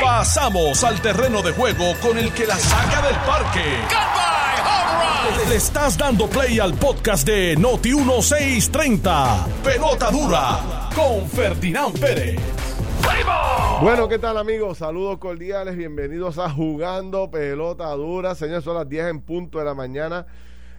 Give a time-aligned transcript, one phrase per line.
[0.00, 3.64] Pasamos al terreno de juego con el que la saca del parque.
[5.48, 9.46] Le estás dando play al podcast de Noti 1630.
[9.64, 12.38] Pelota dura con Ferdinand Pérez.
[13.80, 14.78] Bueno, ¿qué tal amigos?
[14.78, 18.34] Saludos cordiales, bienvenidos a Jugando Pelota Dura.
[18.34, 20.26] Señores, son las 10 en punto de la mañana.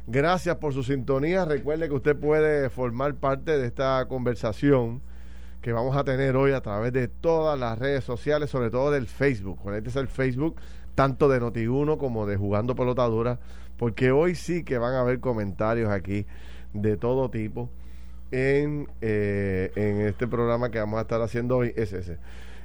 [0.06, 1.46] Gracias por su sintonía.
[1.46, 5.02] Recuerde que usted puede formar parte de esta conversación
[5.62, 9.08] que vamos a tener hoy a través de todas las redes sociales, sobre todo del
[9.08, 9.60] Facebook.
[9.86, 10.56] es el Facebook
[10.96, 13.40] tanto de Noti1 como de Jugando Pelota Dura,
[13.78, 16.26] porque hoy sí que van a haber comentarios aquí
[16.74, 17.70] de todo tipo
[18.32, 22.18] en, eh, en este programa que vamos a estar haciendo hoy, es ese.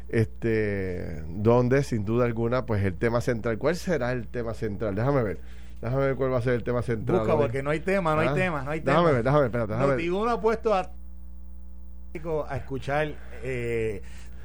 [0.09, 4.95] Este, donde sin duda alguna, pues el tema central, ¿cuál será el tema central?
[4.95, 5.41] Déjame ver.
[5.81, 7.19] Déjame ver cuál va a ser el tema central.
[7.19, 8.35] Busca, porque no hay tema, no hay ¿Ah?
[8.35, 8.93] tema, no hay tema.
[8.93, 10.11] Déjame ver, déjame ver, espérate, déjame ver.
[10.13, 10.91] Uno ha puesto a,
[12.49, 13.09] a escuchar
[13.43, 14.03] eh,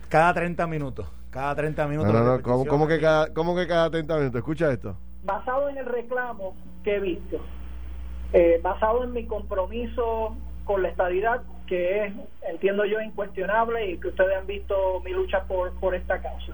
[0.10, 1.08] cada 30 minutos.
[1.30, 2.14] Cada 30 minutos.
[2.14, 4.40] No, no, ¿cómo, ¿cómo, que cada, ¿cómo que cada 30 minutos?
[4.40, 4.98] Escucha esto.
[5.24, 7.38] Basado en el reclamo que he visto,
[8.34, 12.14] eh, basado en mi compromiso con la estabilidad, que es,
[12.50, 16.54] entiendo yo, incuestionable y que ustedes han visto mi lucha por, por esta causa.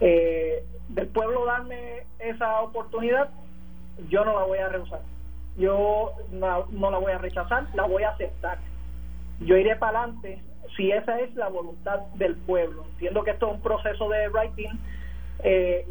[0.00, 3.30] Eh, del pueblo darme esa oportunidad,
[4.08, 5.00] yo no la voy a rehusar.
[5.56, 8.58] Yo no, la voy a rechazar, la voy a aceptar.
[9.44, 10.42] Yo iré para adelante
[10.76, 12.84] si esa es la voluntad del pueblo.
[12.92, 14.70] Entiendo que esto es un proceso de writing,
[15.42, 15.86] eh,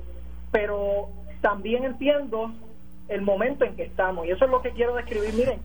[0.52, 1.10] pero
[1.42, 2.52] también entiendo
[3.10, 4.26] el momento en que estamos.
[4.26, 5.34] Y eso es lo que quiero describir.
[5.34, 5.60] Miren,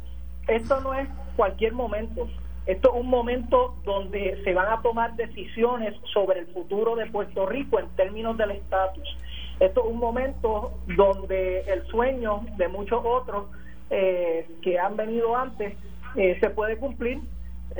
[0.48, 2.29] esto no es cualquier momento.
[2.67, 7.47] Esto es un momento donde se van a tomar decisiones sobre el futuro de Puerto
[7.47, 9.17] Rico en términos del estatus.
[9.61, 13.47] Esto es un momento donde el sueño de muchos otros
[13.91, 15.75] eh, que han venido antes
[16.17, 17.20] eh, se puede cumplir,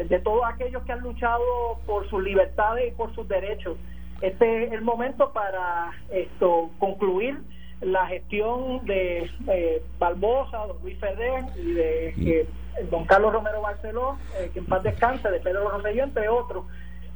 [0.05, 1.43] de todos aquellos que han luchado
[1.87, 3.77] por sus libertades y por sus derechos.
[4.21, 7.39] Este es el momento para esto concluir
[7.81, 12.47] la gestión de eh, Barbosa, don Luis Feder y de
[12.91, 14.17] don Carlos Romero Barceló,
[14.53, 16.65] que en paz descanse, de Pedro Rosselló, entre otros,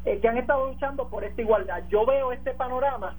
[0.04, 1.82] que han estado luchando por esta igualdad.
[1.90, 3.16] Yo veo este panorama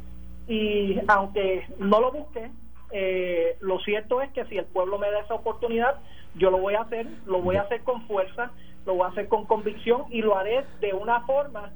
[0.48, 2.52] y aunque no lo busque,
[2.92, 5.96] eh, lo cierto es que si el pueblo me da esa oportunidad,
[6.36, 8.52] yo lo voy a hacer, lo voy a hacer con fuerza,
[8.86, 11.72] lo voy a hacer con convicción y lo haré de una forma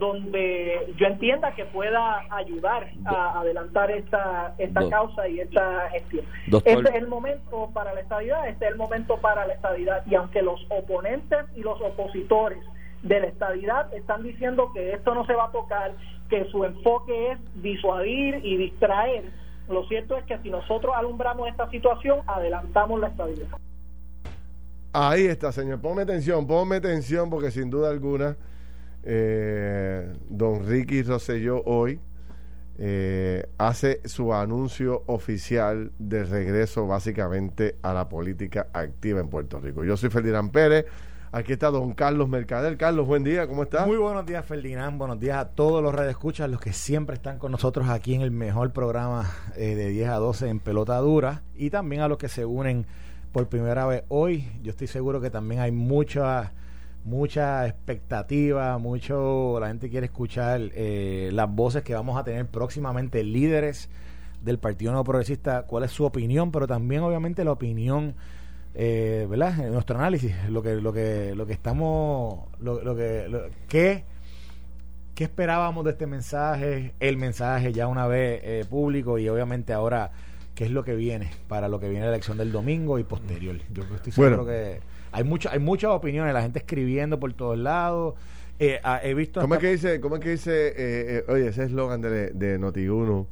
[0.00, 6.24] donde yo entienda que pueda ayudar a adelantar esta esta causa y esta gestión.
[6.46, 10.14] Este es el momento para la estabilidad, este es el momento para la estabilidad y
[10.14, 12.58] aunque los oponentes y los opositores
[13.02, 15.92] de la estabilidad están diciendo que esto no se va a tocar,
[16.28, 19.24] que su enfoque es disuadir y distraer.
[19.68, 23.58] Lo cierto es que si nosotros alumbramos esta situación, adelantamos la estabilidad.
[24.92, 25.80] Ahí está, señor.
[25.80, 28.36] Ponme atención, ponme atención, porque sin duda alguna,
[29.04, 32.00] eh, don Ricky Rosselló hoy
[32.82, 39.84] eh, hace su anuncio oficial de regreso básicamente a la política activa en Puerto Rico.
[39.84, 40.86] Yo soy Ferdinand Pérez.
[41.30, 42.76] Aquí está don Carlos Mercader.
[42.76, 43.86] Carlos, buen día, ¿cómo estás?
[43.86, 44.98] Muy buenos días, Ferdinand.
[44.98, 48.32] Buenos días a todos los redescuchas, los que siempre están con nosotros aquí en el
[48.32, 52.28] mejor programa eh, de 10 a 12 en Pelota Dura y también a los que
[52.28, 52.86] se unen
[53.32, 54.48] por primera vez hoy.
[54.62, 56.52] Yo estoy seguro que también hay mucha
[57.02, 63.24] mucha expectativa, mucho la gente quiere escuchar eh, las voces que vamos a tener próximamente
[63.24, 63.88] líderes
[64.42, 68.14] del Partido No Progresista, cuál es su opinión, pero también obviamente la opinión
[68.74, 69.58] eh, ¿verdad?
[69.58, 74.04] En nuestro análisis, lo que, lo que, lo que estamos, lo, lo que, lo, ¿qué,
[75.14, 76.94] ¿qué esperábamos de este mensaje?
[77.00, 80.12] El mensaje ya una vez eh, público y obviamente ahora
[80.54, 83.56] qué es lo que viene para lo que viene la elección del domingo y posterior.
[83.72, 84.80] Yo estoy seguro que
[85.12, 88.14] hay mucho, hay muchas opiniones, la gente escribiendo por todos lados.
[88.58, 91.48] Eh, ah, he visto ¿Cómo es que dice, cómo es que dice, eh, eh oye,
[91.48, 93.26] ese eslogan de, de Noti1?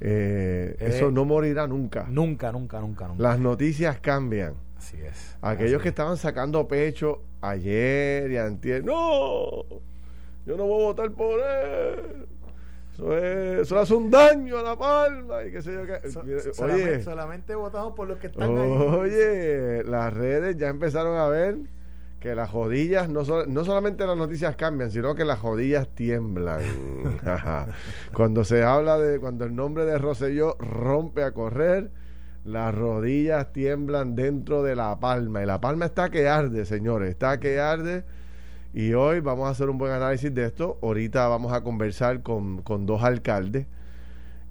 [0.00, 2.06] Eh, eso no morirá nunca.
[2.08, 3.22] Nunca, nunca, nunca, nunca.
[3.22, 4.54] Las noticias cambian.
[4.76, 5.36] Así es.
[5.40, 9.64] Aquellos que estaban sacando pecho ayer y antier, no,
[10.44, 12.26] yo no voy a votar por él.
[12.94, 15.80] Eso, es, eso hace un daño a la palma y qué sé yo.
[15.80, 19.80] oye, solamente, solamente, votamos por los que están oye, ahí.
[19.80, 21.58] Oye, las redes ya empezaron a ver
[22.20, 26.62] que las jodillas, no, no solamente las noticias cambian, sino que las jodillas tiemblan.
[28.14, 31.90] cuando se habla de, cuando el nombre de Roselló rompe a correr,
[32.44, 35.42] las rodillas tiemblan dentro de la palma.
[35.42, 38.04] Y la palma está que arde, señores, está que arde.
[38.74, 40.78] Y hoy vamos a hacer un buen análisis de esto.
[40.82, 43.68] Ahorita vamos a conversar con, con dos alcaldes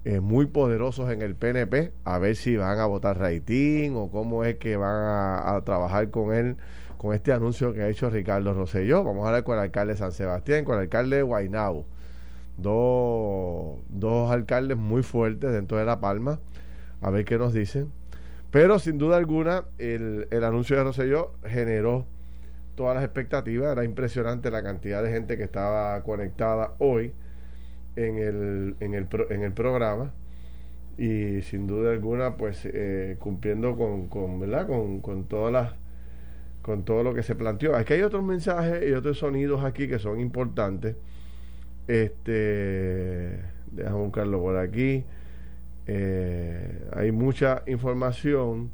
[0.06, 4.44] eh, muy poderosos en el PNP, a ver si van a votar rating o cómo
[4.44, 6.56] es que van a trabajar con él
[6.96, 9.04] con este anuncio que ha hecho Ricardo Rosselló.
[9.04, 11.84] Vamos a hablar con el alcalde de San Sebastián, con el alcalde de Guaynabo.
[12.56, 16.40] dos, dos alcaldes muy fuertes dentro de La Palma,
[17.02, 17.92] a ver qué nos dicen.
[18.50, 22.06] Pero sin duda alguna, el, el anuncio de Rosselló generó
[22.74, 23.72] todas las expectativas.
[23.72, 27.12] Era impresionante la cantidad de gente que estaba conectada hoy
[27.96, 30.12] en el, en el, en el programa.
[30.96, 34.66] Y sin duda alguna, pues eh, cumpliendo con, con, ¿verdad?
[34.66, 35.72] Con, con todas las
[36.62, 37.72] con todo lo que se planteó.
[37.84, 40.96] Que hay otros mensajes y otros sonidos aquí que son importantes.
[41.86, 43.38] Este,
[43.70, 45.04] déjame buscarlo por aquí.
[45.86, 48.70] Eh, hay mucha información.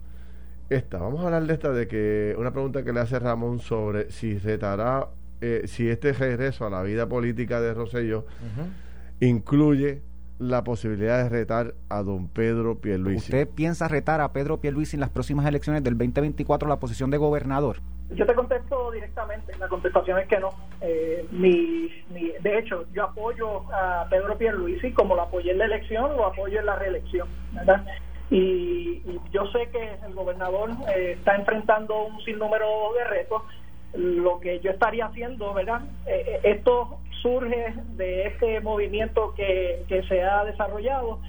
[0.71, 4.13] Esta, vamos a hablar de esta, de que una pregunta que le hace Ramón sobre
[4.13, 5.09] si retará,
[5.41, 8.25] eh, si este regreso a la vida política de Rosselló
[9.19, 10.01] incluye
[10.39, 13.19] la posibilidad de retar a don Pedro Pierluisi.
[13.19, 17.17] ¿Usted piensa retar a Pedro Pierluisi en las próximas elecciones del 2024 la posición de
[17.17, 17.79] gobernador?
[18.15, 19.57] Yo te contesto directamente.
[19.59, 20.51] La contestación es que no.
[20.81, 26.17] Eh, mi, de hecho, yo apoyo a Pedro Pierluisi como lo apoyé en la elección,
[26.17, 27.27] lo apoyo en la reelección.
[27.53, 27.85] ¿verdad?
[28.31, 33.43] Y, yo sé que el gobernador eh, está enfrentando un sinnúmero de retos.
[33.95, 35.83] Lo que yo estaría haciendo, ¿verdad?
[36.07, 41.21] Eh, esto surge de este movimiento que, que se ha desarrollado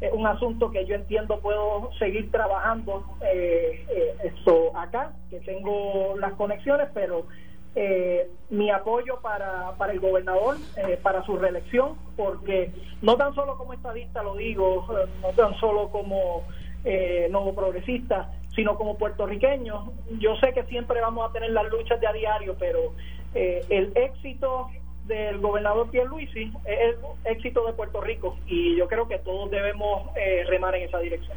[0.00, 6.16] es un asunto que yo entiendo puedo seguir trabajando eh, eh, esto acá, que tengo
[6.18, 7.26] las conexiones, pero
[7.74, 10.56] eh, mi apoyo para, para el gobernador,
[11.02, 14.86] para su reelección, porque no tan solo como estadista lo digo,
[15.22, 16.42] no tan solo como
[16.84, 19.92] nuevo progresista, sino como puertorriqueño.
[20.18, 22.92] Yo sé que siempre vamos a tener las luchas de a diario, pero
[23.34, 24.68] el éxito
[25.10, 30.08] del gobernador Pierluisi es el éxito de Puerto Rico y yo creo que todos debemos
[30.16, 31.36] eh, remar en esa dirección.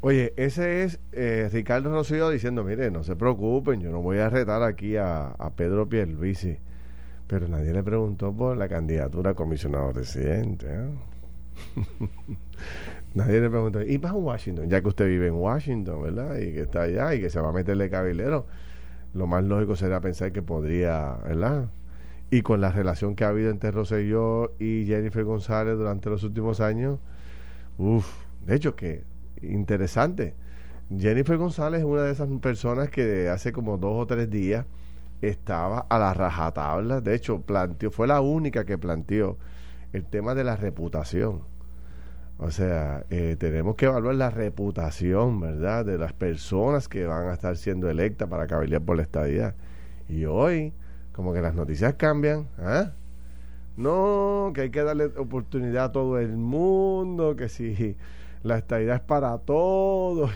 [0.00, 4.28] Oye, ese es eh, Ricardo Rocío diciendo, mire, no se preocupen, yo no voy a
[4.28, 6.58] retar aquí a, Pedro Pierluisi,
[7.26, 10.66] pero nadie le preguntó por la candidatura a comisionado residente.
[10.68, 10.88] ¿eh?
[13.14, 14.68] nadie le preguntó, ¿y vas a Washington?
[14.68, 16.36] Ya que usted vive en Washington, ¿verdad?
[16.38, 18.46] Y que está allá y que se va a meterle cabilero,
[19.14, 21.68] lo más lógico sería pensar que podría, ¿verdad?
[22.30, 26.60] y con la relación que ha habido entre Rosselló y Jennifer González durante los últimos
[26.60, 26.98] años,
[27.78, 28.06] uff,
[28.44, 29.04] de hecho que
[29.42, 30.34] interesante.
[30.96, 34.66] Jennifer González es una de esas personas que hace como dos o tres días
[35.20, 39.38] estaba a la rajatabla, de hecho planteó, fue la única que planteó
[39.92, 41.42] el tema de la reputación.
[42.38, 47.32] O sea, eh, tenemos que evaluar la reputación, ¿verdad?, de las personas que van a
[47.32, 49.54] estar siendo electas para cabildear por la estadía.
[50.08, 50.74] Y hoy,
[51.12, 52.46] como que las noticias cambian.
[52.58, 52.92] ¿ah?
[53.78, 57.96] No, que hay que darle oportunidad a todo el mundo, que si
[58.42, 60.30] la estadidad es para todos.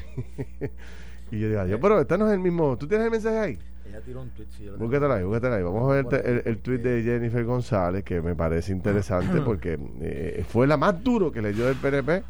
[1.30, 2.76] y yo digo, yo, pero este no es el mismo.
[2.76, 3.58] ¿Tú tienes el mensaje ahí?
[3.88, 4.46] Ella tiró un tweet.
[4.56, 5.62] Sí, búsquetelo ahí, búsquetelo ahí.
[5.62, 10.44] Vamos a ver el, el, tweet de Jennifer González, que me parece interesante porque eh,
[10.48, 12.22] fue la más duro que le dio el PNP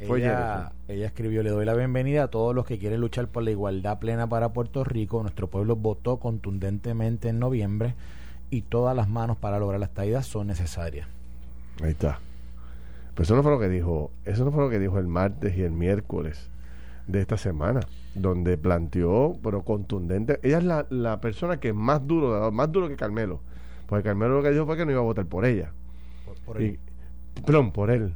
[0.00, 3.50] ella, ella escribió, le doy la bienvenida a todos los que quieren luchar por la
[3.50, 5.22] igualdad plena para Puerto Rico.
[5.22, 7.94] Nuestro pueblo votó contundentemente en noviembre
[8.50, 11.06] y todas las manos para lograr la estadía son necesarias.
[11.82, 12.18] Ahí está.
[13.14, 15.56] Pero eso no fue lo que dijo, eso no fue lo que dijo el martes
[15.56, 16.50] y el miércoles
[17.06, 17.80] de esta semana,
[18.14, 20.40] donde planteó, pero contundente.
[20.42, 23.40] Ella es la, la persona que más duro, más duro que Carmelo.
[23.86, 25.72] Porque Carmelo lo que dijo fue que no iba a votar por ella.
[26.44, 26.78] Por, él.
[27.44, 28.14] perdón, por él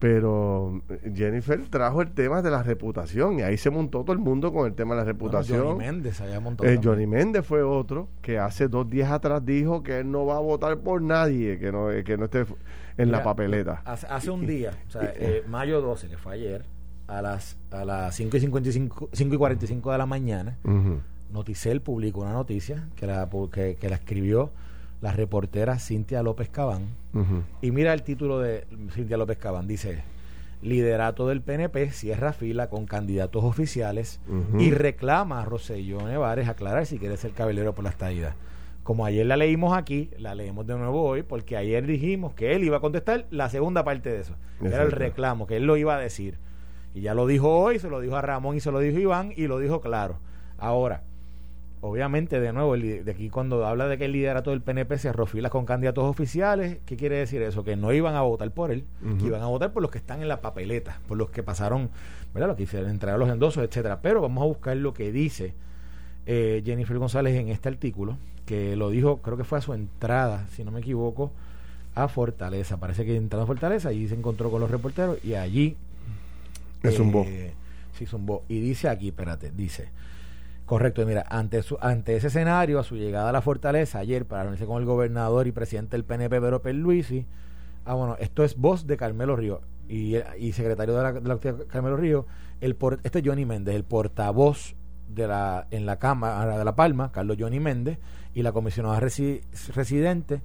[0.00, 4.18] pero eh, Jennifer trajo el tema de la reputación y ahí se montó todo el
[4.18, 5.62] mundo con el tema de la reputación.
[5.62, 6.68] Johnny Méndez había montado.
[6.68, 10.38] Eh, Johnny Méndez fue otro que hace dos días atrás dijo que él no va
[10.38, 12.46] a votar por nadie que no, que no esté
[13.02, 13.82] en la papeleta.
[13.84, 16.64] Hace, un día, o sea, eh, mayo 12, que fue ayer,
[17.08, 20.56] a las, a las 5 y, 55, 5 y 45 de la mañana,
[21.32, 24.50] Noticel publicó una noticia que la, que, que la escribió
[25.00, 26.82] la reportera Cintia López Cabán.
[27.60, 30.02] Y mira el título de Cintia López Cabán, dice,
[30.62, 34.20] liderato del PNP cierra fila con candidatos oficiales
[34.58, 38.34] y reclama a Roselló Nevares aclarar si quiere ser caballero por la estadía.
[38.82, 42.64] Como ayer la leímos aquí, la leemos de nuevo hoy, porque ayer dijimos que él
[42.64, 44.36] iba a contestar la segunda parte de eso.
[44.62, 46.38] Era el reclamo, que él lo iba a decir.
[46.94, 49.00] Y ya lo dijo hoy, se lo dijo a Ramón y se lo dijo a
[49.00, 50.18] Iván y lo dijo claro.
[50.58, 51.02] Ahora,
[51.80, 55.50] obviamente, de nuevo, de aquí cuando habla de que el liderato del PNP se arrofila
[55.50, 57.64] con candidatos oficiales, ¿qué quiere decir eso?
[57.64, 58.84] Que no iban a votar por él,
[59.18, 61.90] que iban a votar por los que están en la papeleta, por los que pasaron,
[62.34, 62.48] ¿verdad?
[62.48, 64.00] Lo que hicieron, entregar los endosos, etcétera.
[64.02, 65.54] Pero vamos a buscar lo que dice
[66.26, 68.18] eh, Jennifer González en este artículo,
[68.50, 71.30] que lo dijo, creo que fue a su entrada, si no me equivoco,
[71.94, 72.78] a Fortaleza.
[72.78, 75.76] Parece que entrado a Fortaleza, y se encontró con los reporteros y allí...
[76.82, 77.24] Es un bo.
[77.92, 78.42] Sí, zumbó.
[78.48, 79.90] Y dice aquí, espérate, dice...
[80.66, 84.42] Correcto, mira, ante, su, ante ese escenario, a su llegada a la fortaleza ayer para
[84.42, 87.26] reunirse con el gobernador y presidente del PNP, Pedro Luisi
[87.84, 91.38] Ah, bueno, esto es voz de Carmelo Río y, y secretario de la, de la
[91.68, 92.26] Carmelo Río,
[92.60, 94.74] el por, este es Johnny Méndez, el portavoz
[95.08, 97.98] de la en la Cámara de La Palma, Carlos Johnny Méndez,
[98.34, 99.40] y la comisionada resi,
[99.74, 100.40] residente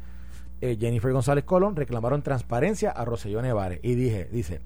[0.62, 3.80] eh, Jennifer González Colón reclamaron transparencia a Roselló Nevares.
[3.84, 4.62] Y dije, dice,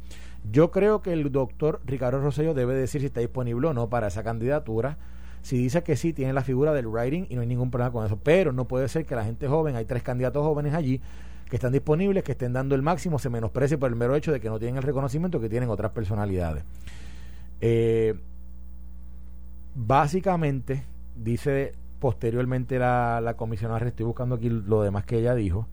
[0.51, 4.07] yo creo que el doctor Ricardo Rosselló debe decir si está disponible o no para
[4.07, 4.97] esa candidatura.
[5.41, 8.05] Si dice que sí, tiene la figura del writing y no hay ningún problema con
[8.05, 8.17] eso.
[8.21, 11.01] Pero no puede ser que la gente joven, hay tres candidatos jóvenes allí
[11.49, 14.39] que están disponibles, que estén dando el máximo, se menosprecie por el mero hecho de
[14.39, 16.63] que no tienen el reconocimiento que tienen otras personalidades.
[17.59, 18.13] Eh,
[19.73, 20.83] básicamente,
[21.15, 25.67] dice posteriormente la, la comisionada, estoy buscando aquí lo demás que ella dijo,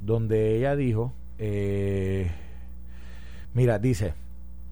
[0.00, 2.30] donde ella dijo, eh,
[3.54, 4.14] mira, dice,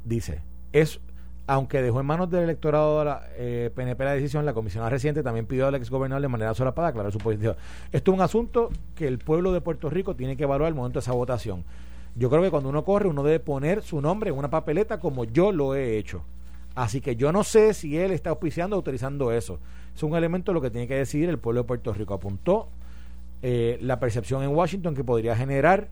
[0.05, 0.41] dice,
[0.73, 1.01] es
[1.47, 5.23] aunque dejó en manos del electorado de la eh, PNP la decisión, la comisionada reciente
[5.23, 7.57] también pidió al exgobernador de manera solapada aclarar su posición.
[7.91, 10.99] Esto es un asunto que el pueblo de Puerto Rico tiene que evaluar al momento
[10.99, 11.65] de esa votación.
[12.15, 15.25] Yo creo que cuando uno corre, uno debe poner su nombre en una papeleta como
[15.25, 16.23] yo lo he hecho.
[16.75, 19.59] Así que yo no sé si él está auspiciando o autorizando eso.
[19.95, 22.15] Es un elemento de lo que tiene que decidir el pueblo de Puerto Rico.
[22.15, 22.69] Apuntó
[23.43, 25.89] eh, la percepción en Washington que podría generar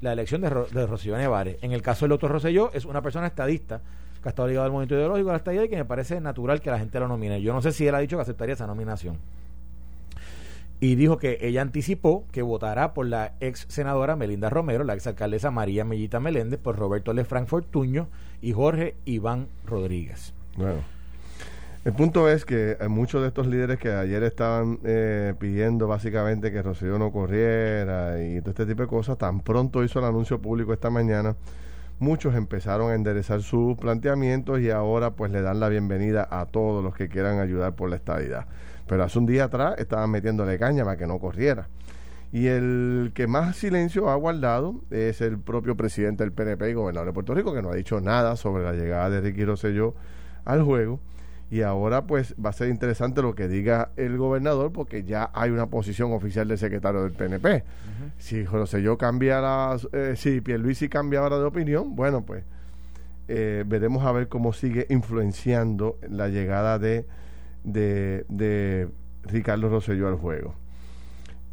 [0.00, 1.56] la elección de, de Rocío Nevares.
[1.62, 3.80] En el caso del doctor Rosselló, es una persona estadista
[4.22, 6.60] que ha estado ligado al movimiento ideológico de la estadía y que me parece natural
[6.60, 7.42] que la gente lo nomine.
[7.42, 9.18] Yo no sé si él ha dicho que aceptaría esa nominación.
[10.80, 15.06] Y dijo que ella anticipó que votará por la ex senadora Melinda Romero, la ex
[15.06, 18.08] alcaldesa María Mellita Meléndez, por Roberto Le Frankfurt Tuño
[18.42, 20.34] y Jorge Iván Rodríguez.
[20.56, 20.82] Bueno.
[21.84, 26.62] El punto es que muchos de estos líderes que ayer estaban eh, pidiendo básicamente que
[26.62, 30.72] Rocío no corriera y todo este tipo de cosas, tan pronto hizo el anuncio público
[30.72, 31.36] esta mañana,
[31.98, 36.82] muchos empezaron a enderezar sus planteamientos y ahora pues le dan la bienvenida a todos
[36.82, 38.46] los que quieran ayudar por la estadidad.
[38.88, 41.68] Pero hace un día atrás estaban metiéndole caña para que no corriera.
[42.32, 47.08] Y el que más silencio ha guardado es el propio presidente del PNP y gobernador
[47.08, 49.94] de Puerto Rico, que no ha dicho nada sobre la llegada de Ricky Rosselló
[50.46, 50.98] al juego
[51.54, 55.52] y ahora pues va a ser interesante lo que diga el gobernador porque ya hay
[55.52, 57.62] una posición oficial del secretario del PNP.
[58.18, 62.42] Si José yo cambiara, eh, si Pierluisi cambia ahora de opinión, bueno pues
[63.28, 67.06] eh, veremos a ver cómo sigue influenciando la llegada de,
[67.62, 68.88] de, de
[69.22, 70.56] Ricardo Rosselló al juego.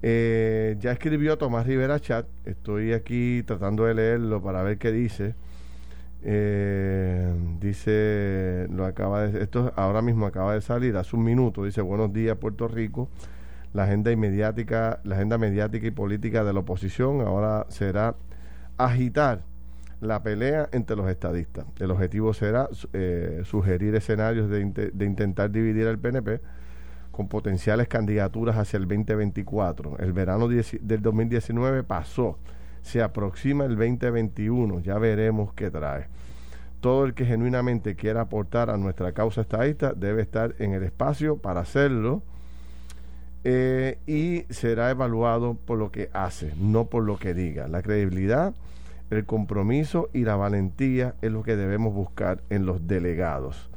[0.02, 5.36] Eh, ya escribió Tomás Rivera Chat, estoy aquí tratando de leerlo para ver qué dice.
[6.24, 11.82] Eh, dice, lo acaba de, esto ahora mismo acaba de salir, hace un minuto, dice,
[11.82, 13.10] buenos días Puerto Rico.
[13.74, 18.16] La agenda mediática, la agenda mediática y política de la oposición ahora será
[18.78, 19.44] agitar
[20.02, 21.66] la pelea entre los estadistas.
[21.80, 26.42] El objetivo será eh, sugerir escenarios de, de, intentar dividir al PNP
[27.12, 30.00] con potenciales candidaturas hacia el 2024.
[30.00, 32.38] El verano del 2019 pasó
[32.82, 36.08] se aproxima el 2021, ya veremos qué trae.
[36.80, 41.38] Todo el que genuinamente quiera aportar a nuestra causa estadista debe estar en el espacio
[41.38, 42.24] para hacerlo
[43.44, 47.68] eh, y será evaluado por lo que hace, no por lo que diga.
[47.68, 48.54] La credibilidad,
[49.12, 53.70] el compromiso y la valentía es lo que debemos buscar en los delegados.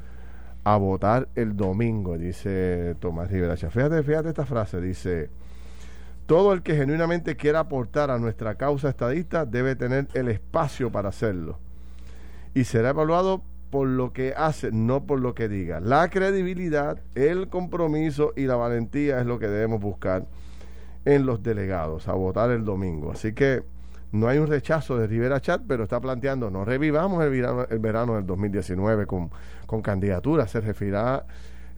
[0.65, 3.57] A votar el domingo, dice Tomás Rivera.
[3.57, 5.29] Fíjate, fíjate esta frase, dice
[6.27, 11.11] todo el que genuinamente quiera aportar a nuestra causa estadista debe tener el espacio para
[11.11, 11.59] hacerlo.
[12.55, 15.81] Y será evaluado por lo que hace, no por lo que diga.
[15.81, 20.27] La credibilidad, el compromiso y la valentía es lo que debemos buscar
[21.05, 23.11] en los delegados a votar el domingo.
[23.11, 23.65] Así que
[24.13, 27.31] no hay un rechazo de Rivera Chat, pero está planteando, no revivamos el
[27.81, 29.31] verano, el del 2019 con,
[29.67, 31.27] con candidaturas, se referirá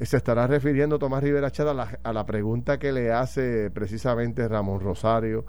[0.00, 4.46] se estará refiriendo Tomás Rivera Chada a la, a la pregunta que le hace precisamente
[4.46, 5.44] Ramón Rosario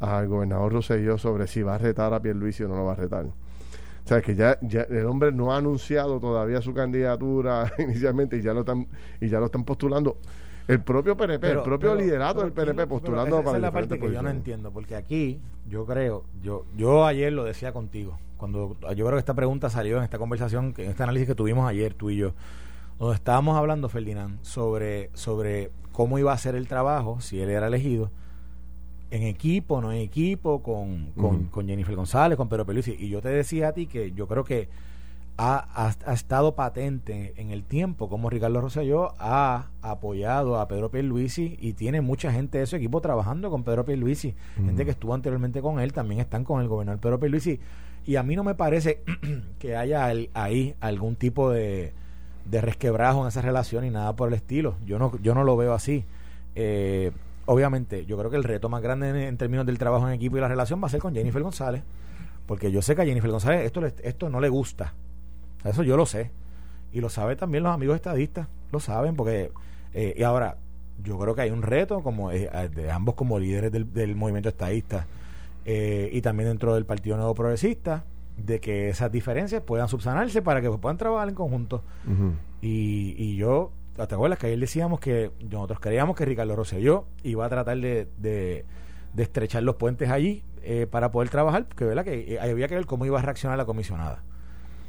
[0.00, 2.96] al gobernador Rosselló sobre si va a retar a Pierluisi o no lo va a
[2.96, 3.26] retar.
[3.26, 8.42] O sea, que ya, ya el hombre no ha anunciado todavía su candidatura inicialmente y
[8.42, 8.86] ya lo están
[9.20, 10.18] y ya lo están postulando
[10.66, 14.10] el propio PNP, el propio liderato del PNP postulando esa, para es la parte que
[14.10, 19.04] yo no entiendo, porque aquí yo creo, yo yo ayer lo decía contigo, cuando yo
[19.04, 22.08] creo que esta pregunta salió en esta conversación, en este análisis que tuvimos ayer tú
[22.08, 22.32] y yo
[22.98, 27.66] donde estábamos hablando, Ferdinand, sobre, sobre cómo iba a ser el trabajo si él era
[27.66, 28.10] elegido,
[29.10, 31.12] en equipo, no en equipo, con,
[31.50, 32.96] con, Jennifer González, con Pedro Pelusi.
[32.98, 34.68] Y yo te decía a ti que yo creo que
[35.36, 41.58] ha, ha, estado patente en el tiempo como Ricardo Rosselló ha apoyado a Pedro Pierluisi
[41.60, 44.34] y tiene mucha gente de su equipo trabajando con Pedro Pierluisi.
[44.56, 47.60] Gente que estuvo anteriormente con él, también están con el gobernador Pedro Pierluisi.
[48.06, 49.02] Y a mí no me parece
[49.58, 51.92] que haya ahí algún tipo de
[52.44, 54.76] de resquebrajo en esa relación y nada por el estilo.
[54.84, 56.04] Yo no, yo no lo veo así.
[56.54, 57.10] Eh,
[57.46, 60.40] obviamente, yo creo que el reto más grande en, términos del trabajo en equipo y
[60.40, 61.82] la relación va a ser con Jennifer González,
[62.46, 64.94] porque yo sé que a Jennifer González esto, esto no le gusta.
[65.64, 66.30] Eso yo lo sé.
[66.92, 69.50] Y lo saben también los amigos estadistas, lo saben, porque...
[69.94, 70.56] Eh, y ahora,
[71.02, 75.06] yo creo que hay un reto como eh, de ambos como líderes del, movimiento estadista
[75.64, 78.04] eh, y también dentro del Partido Nuevo Progresista
[78.36, 81.82] de que esas diferencias puedan subsanarse para que puedan trabajar en conjunto.
[82.60, 87.46] y, y yo ¿te acuerdas que ayer decíamos que nosotros creíamos que Ricardo Rosselló iba
[87.46, 88.64] a tratar de, de,
[89.16, 91.66] estrechar los puentes allí eh, para poder trabajar?
[91.66, 92.04] Porque ¿verdad?
[92.04, 94.22] que eh, había que ver cómo iba a reaccionar la comisionada.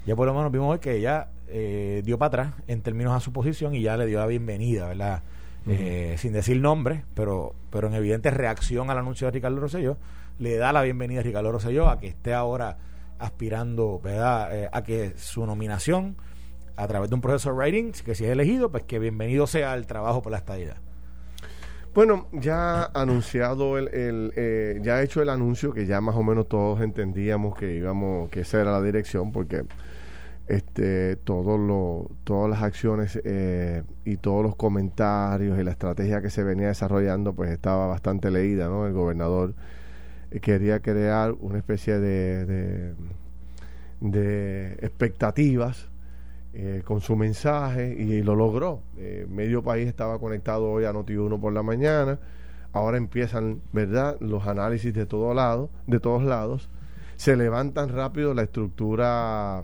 [0.05, 3.19] Ya por lo menos vimos hoy que ella eh, dio para atrás en términos a
[3.19, 5.23] su posición y ya le dio la bienvenida, ¿verdad?
[6.17, 9.97] sin decir nombre, pero, pero en evidente reacción al anuncio de Ricardo Rosselló,
[10.37, 12.77] le da la bienvenida a Ricardo Rosselló a que esté ahora
[13.19, 14.69] aspirando ¿verdad?
[14.71, 16.17] a que su nominación
[16.75, 19.73] a través de un proceso de writing, que si es elegido, pues que bienvenido sea
[19.75, 20.75] el trabajo por la estadía.
[21.93, 26.49] Bueno, ya anunciado el, el eh, ya hecho el anuncio que ya más o menos
[26.49, 29.63] todos entendíamos que íbamos, que esa era la dirección, porque
[30.47, 36.29] este todo lo, todas las acciones eh, y todos los comentarios y la estrategia que
[36.29, 38.85] se venía desarrollando, pues estaba bastante leída, ¿no?
[38.85, 39.55] El gobernador eh,
[40.39, 42.95] quería crear una especie de,
[43.99, 45.89] de, expectativas
[46.53, 48.81] eh, con su mensaje y, lo logró.
[48.97, 52.19] Eh, medio país estaba conectado hoy a Noti1 por la mañana.
[52.73, 56.69] Ahora empiezan, ¿verdad?, los análisis de todo lado, de todos lados.
[57.15, 59.63] Se levantan rápido la estructura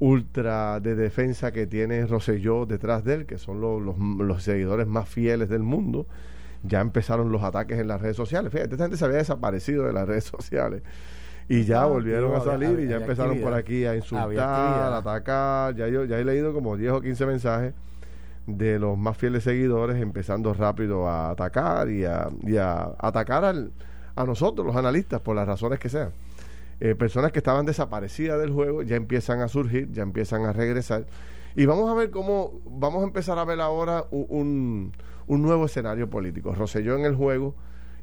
[0.00, 5.08] ultra de defensa que tiene Rosselló detrás de él, que son los, los, seguidores más
[5.08, 6.06] fieles del mundo.
[6.62, 8.52] Ya empezaron los ataques en las redes sociales.
[8.52, 10.82] Fíjate, esta gente se había desaparecido de las redes sociales
[11.48, 15.74] y ya volvieron a salir y ya empezaron por aquí a insultar, a atacar.
[15.74, 17.74] Ya, yo, ya he leído como 10 o 15 mensajes
[18.46, 22.28] de los más fieles seguidores empezando rápido a atacar y a,
[22.98, 23.72] atacar al,
[24.14, 26.10] a nosotros, los analistas, por las razones que sean.
[26.80, 31.06] Eh, personas que estaban desaparecidas del juego ya empiezan a surgir, ya empiezan a regresar.
[31.56, 34.92] Y vamos a ver cómo, vamos a empezar a ver ahora un, un
[35.28, 36.54] nuevo escenario político.
[36.54, 37.54] Roselló en el juego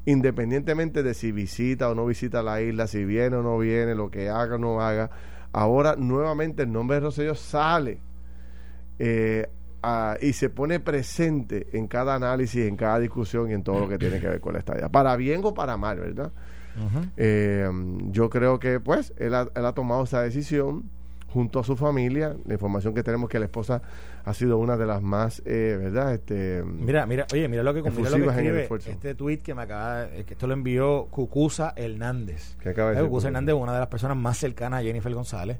[0.06, 4.10] independientemente de si visita o no visita la isla, si viene o no viene, lo
[4.10, 5.10] que haga o no haga,
[5.52, 7.98] ahora nuevamente el nombre de Rosselló sale
[8.98, 9.48] eh,
[10.20, 13.98] y se pone presente en cada análisis, en cada discusión y en todo lo que
[13.98, 16.32] tiene que ver con la estadía, para bien o para mal, ¿verdad?
[17.16, 17.68] Eh,
[18.10, 20.90] yo creo que pues él ha tomado esa decisión
[21.36, 22.34] junto a su familia.
[22.46, 23.82] La información que tenemos que la esposa
[24.24, 26.14] ha sido una de las más, eh, ¿verdad?
[26.14, 29.60] Este, mira, mira, oye, mira lo que, mira lo que escribe este tweet que me
[29.60, 32.56] acaba, eh, que esto lo envió Cucusa Hernández.
[32.58, 35.58] ¿Qué acaba de Cucusa Hernández es una de las personas más cercanas a Jennifer González.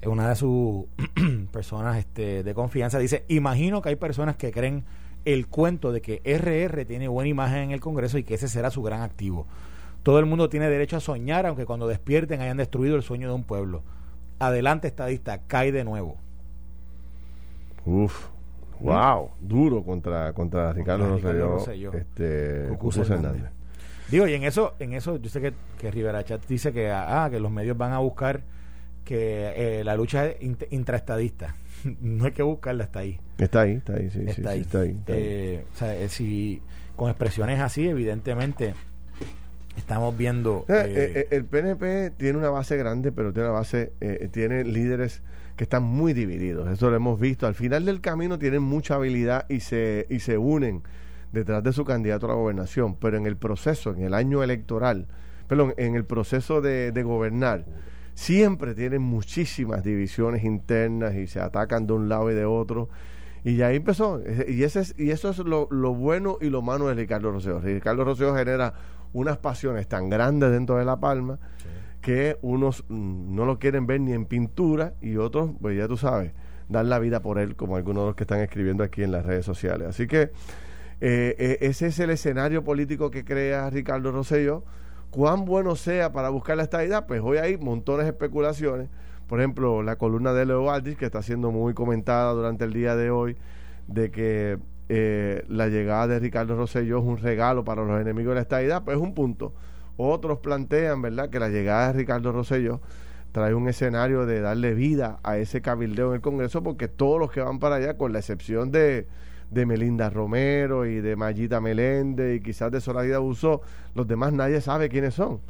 [0.00, 0.86] Es una de sus
[1.52, 2.98] personas este, de confianza.
[2.98, 4.82] Dice, imagino que hay personas que creen
[5.26, 8.70] el cuento de que RR tiene buena imagen en el Congreso y que ese será
[8.70, 9.46] su gran activo.
[10.02, 13.34] Todo el mundo tiene derecho a soñar, aunque cuando despierten hayan destruido el sueño de
[13.34, 13.82] un pueblo
[14.46, 16.16] adelante estadista, cae de nuevo.
[17.84, 18.28] Uf,
[18.80, 23.50] wow, duro contra, contra Ricardo Rosselló, este, Hernández.
[24.10, 27.28] Digo, y en eso, en eso yo sé que, que Rivera Chat dice que, ah,
[27.30, 28.42] que los medios van a buscar
[29.04, 30.36] que eh, la lucha es
[30.70, 31.56] intraestadista.
[32.00, 33.18] no hay que buscarla, está ahí.
[33.38, 34.60] Está ahí, está ahí, sí, está, ahí.
[34.60, 34.96] está ahí.
[35.06, 36.60] Eh, o sea, eh, si
[36.96, 38.74] con expresiones así, evidentemente
[39.76, 40.64] Estamos viendo.
[40.68, 43.92] Eh, eh, eh, el PNP tiene una base grande, pero tiene una base,
[44.30, 45.22] tiene líderes
[45.56, 46.68] que están muy divididos.
[46.70, 47.46] Eso lo hemos visto.
[47.46, 50.82] Al final del camino tienen mucha habilidad y se, y se unen
[51.32, 52.96] detrás de su candidato a la gobernación.
[52.96, 55.06] Pero en el proceso, en el año electoral,
[55.48, 57.64] perdón, en el proceso de, de gobernar,
[58.14, 62.88] siempre tienen muchísimas divisiones internas y se atacan de un lado y de otro.
[63.44, 64.20] Y ya ahí empezó.
[64.48, 67.60] Y, ese es, y eso es lo, lo bueno y lo malo de Ricardo Roseo.
[67.60, 68.74] Ricardo Roseo genera
[69.12, 71.38] unas pasiones tan grandes dentro de La Palma
[72.02, 75.96] que unos mm, no lo quieren ver ni en pintura y otros, pues ya tú
[75.96, 76.32] sabes,
[76.68, 79.24] dar la vida por él, como algunos de los que están escribiendo aquí en las
[79.24, 79.88] redes sociales.
[79.88, 80.32] Así que
[81.00, 84.64] eh, eh, ese es el escenario político que crea Ricardo Rosselló.
[85.10, 88.88] Cuán bueno sea para buscar la estabilidad, pues hoy hay montones de especulaciones.
[89.28, 92.96] Por ejemplo, la columna de Leo Aldrich, que está siendo muy comentada durante el día
[92.96, 93.36] de hoy,
[93.86, 94.58] de que
[94.94, 98.84] eh, la llegada de Ricardo Rosselló es un regalo para los enemigos de la estadidad,
[98.84, 99.54] pues es un punto.
[99.96, 102.82] Otros plantean, ¿verdad?, que la llegada de Ricardo Rosselló
[103.32, 107.32] trae un escenario de darle vida a ese cabildeo en el Congreso, porque todos los
[107.32, 109.06] que van para allá, con la excepción de,
[109.50, 113.62] de Melinda Romero y de Mayita Meléndez y quizás de Soraya Busó,
[113.94, 115.40] los demás nadie sabe quiénes son.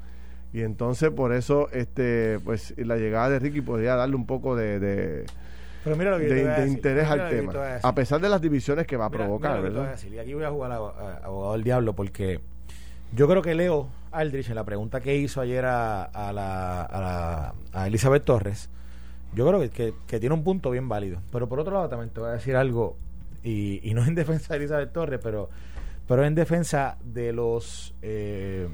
[0.52, 5.24] Y entonces por eso este pues la llegada de Ricky podría darle un poco de
[5.84, 7.52] Pero mira lo que de, interés al tema.
[7.82, 9.98] A, pesar de las divisiones que va a provocar, ¿verdad?
[10.10, 10.76] Y aquí voy a jugar a,
[11.24, 12.40] abogado del diablo porque
[13.14, 17.86] yo creo que Leo Aldrich, en la pregunta que hizo ayer a, a, la, a,
[17.86, 18.70] Elizabeth Torres,
[19.34, 21.20] yo creo que, que, tiene un punto bien válido.
[21.32, 22.96] Pero por otro lado, también te voy a decir algo,
[23.42, 25.50] y, y no en defensa de Elizabeth Torres, pero,
[26.06, 28.68] pero en defensa de los eh,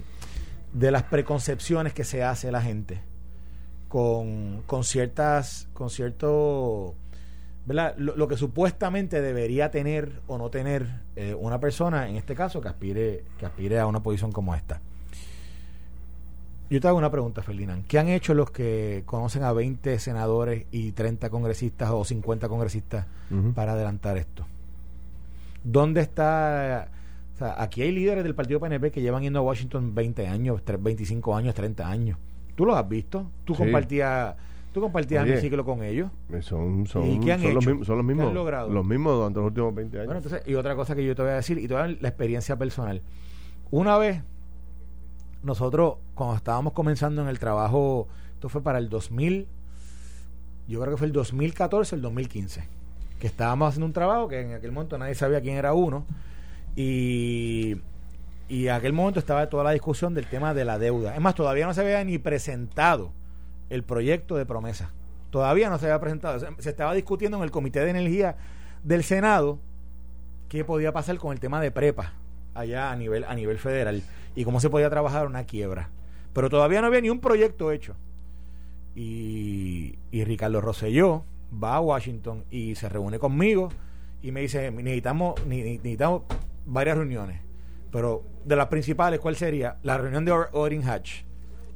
[0.72, 3.00] de las preconcepciones que se hace la gente
[3.88, 6.94] con, con ciertas, con cierto,
[7.66, 7.94] ¿verdad?
[7.96, 12.68] Lo, que supuestamente debería tener o no tener eh, una persona, en este caso, que
[12.68, 14.80] aspire, que aspire a una posición como esta.
[16.70, 17.86] Yo te hago una pregunta, Ferdinand.
[17.86, 23.06] ¿Qué han hecho los que conocen a 20 senadores y 30 congresistas o 50 congresistas
[23.54, 24.46] para adelantar esto?
[25.64, 26.88] ¿Dónde está
[27.34, 30.60] o sea, aquí hay líderes del partido PNP que llevan yendo a Washington 20 años,
[30.80, 32.18] 25 años, 30 años.
[32.58, 33.30] ¿Tú los has visto?
[33.44, 34.34] ¿Tú compartías
[34.72, 36.10] tú compartías mi ciclo con ellos?
[36.32, 38.34] Eh, son, son, ¿Y qué han son, Los, son los mismos.
[38.34, 38.68] logrado?
[38.68, 40.06] Los mismos durante los últimos 20 años.
[40.06, 42.56] Bueno, entonces, y otra cosa que yo te voy a decir, y toda la experiencia
[42.56, 43.00] personal.
[43.70, 44.24] Una vez,
[45.44, 49.46] nosotros, cuando estábamos comenzando en el trabajo, esto fue para el 2000,
[50.66, 52.64] yo creo que fue el 2014, el 2015,
[53.20, 56.04] que estábamos haciendo un trabajo que en aquel momento nadie sabía quién era uno
[56.74, 57.76] y,
[58.48, 61.14] y en aquel momento estaba toda la discusión del tema de la deuda.
[61.14, 63.12] Es más, todavía no se había ni presentado
[63.68, 64.90] el proyecto de promesa.
[65.30, 66.38] Todavía no se había presentado.
[66.58, 68.36] Se estaba discutiendo en el Comité de Energía
[68.82, 69.58] del Senado
[70.48, 72.14] qué podía pasar con el tema de prepa
[72.54, 74.02] allá a nivel, a nivel federal
[74.34, 75.90] y cómo se podía trabajar una quiebra.
[76.32, 77.96] Pero todavía no había ni un proyecto hecho.
[78.94, 83.68] Y, y Ricardo Rosselló va a Washington y se reúne conmigo
[84.22, 86.22] y me dice, necesitamos, necesitamos
[86.66, 87.40] varias reuniones,
[87.90, 89.78] pero de las principales, ¿cuál sería?
[89.82, 91.22] La reunión de Orrin Hatch.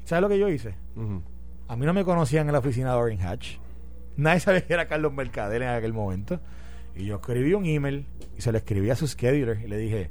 [0.05, 0.75] ¿Sabes lo que yo hice?
[1.69, 3.57] A mí no me conocían en la oficina de Orrin Hatch.
[4.17, 6.41] Nadie sabía que era Carlos Mercader en aquel momento.
[6.95, 10.11] Y yo escribí un email y se lo escribí a su scheduler y le dije,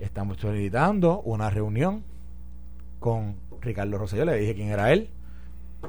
[0.00, 2.02] estamos solicitando una reunión
[2.98, 4.24] con Ricardo Rosselló.
[4.24, 5.10] Le dije quién era él,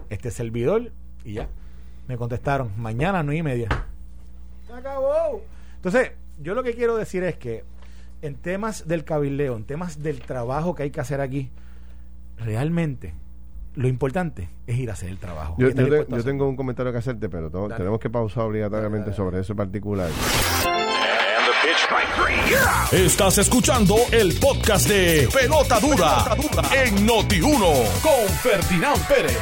[0.10, 0.92] este servidor,
[1.24, 1.48] y ya.
[2.08, 3.70] Me contestaron, mañana a nueve y media.
[4.68, 5.42] Se acabó.
[5.76, 7.64] Entonces, yo lo que quiero decir es que
[8.22, 11.50] en temas del cabildeo, en temas del trabajo que hay que hacer aquí,
[12.38, 13.14] realmente
[13.76, 15.56] lo importante es ir a hacer el trabajo.
[15.58, 15.74] Yo,
[16.24, 20.10] tengo un comentario que hacerte, pero tenemos que pausar obligatoriamente sobre eso en particular.
[22.92, 26.36] Estás escuchando el podcast de Pelota Dura,
[26.76, 29.38] en Noti1 con Ferdinand Pérez.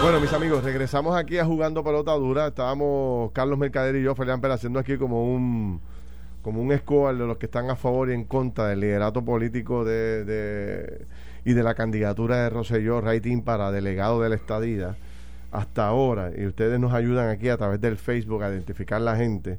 [0.00, 2.46] Bueno, mis amigos, regresamos aquí a Jugando Pelota Dura.
[2.46, 5.80] Estábamos Carlos Mercader y yo, Ferdinand Pérez, haciendo aquí como un
[6.44, 9.82] como un escobar de los que están a favor y en contra del liderato político
[9.82, 11.06] de,
[11.42, 14.94] y de la candidatura de Roselló Raitín para delegado de la estadía
[15.50, 19.58] hasta ahora, y ustedes nos ayudan aquí a través del Facebook a identificar la gente,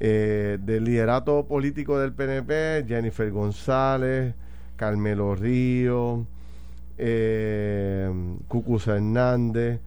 [0.00, 4.34] eh, del liderato político del PNP, Jennifer González,
[4.76, 6.26] Carmelo Río,
[6.96, 8.10] eh,
[8.86, 9.80] Hernández,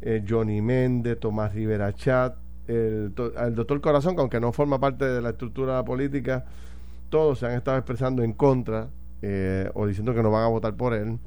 [0.00, 5.20] eh, Johnny Méndez, Tomás Rivera Chat, el, doctor Corazón, que aunque no forma parte de
[5.20, 6.44] la estructura política,
[7.10, 8.88] todos se han estado expresando en contra
[9.22, 11.18] eh, o diciendo que no van a votar por él.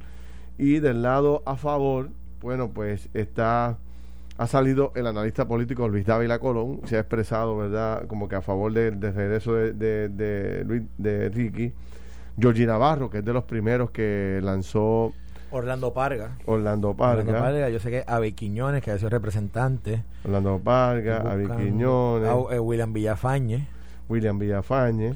[0.57, 2.09] Y del lado a favor,
[2.41, 3.77] bueno, pues está
[4.37, 8.41] ha salido el analista político Luis Dávila Colón, se ha expresado, ¿verdad?, como que a
[8.41, 11.73] favor del regreso de, de, de, de Ricky.
[12.39, 15.11] Georgie Navarro, que es de los primeros que lanzó
[15.51, 16.31] Orlando Parga.
[16.45, 17.21] Orlando Parga.
[17.21, 20.03] Orlando Parga, yo sé que Abe Quiñones, que es el representante.
[20.25, 22.29] Orlando Parga, Abe Quiñones.
[22.51, 23.67] Eh, William Villafañe.
[24.09, 25.15] William Villafañe.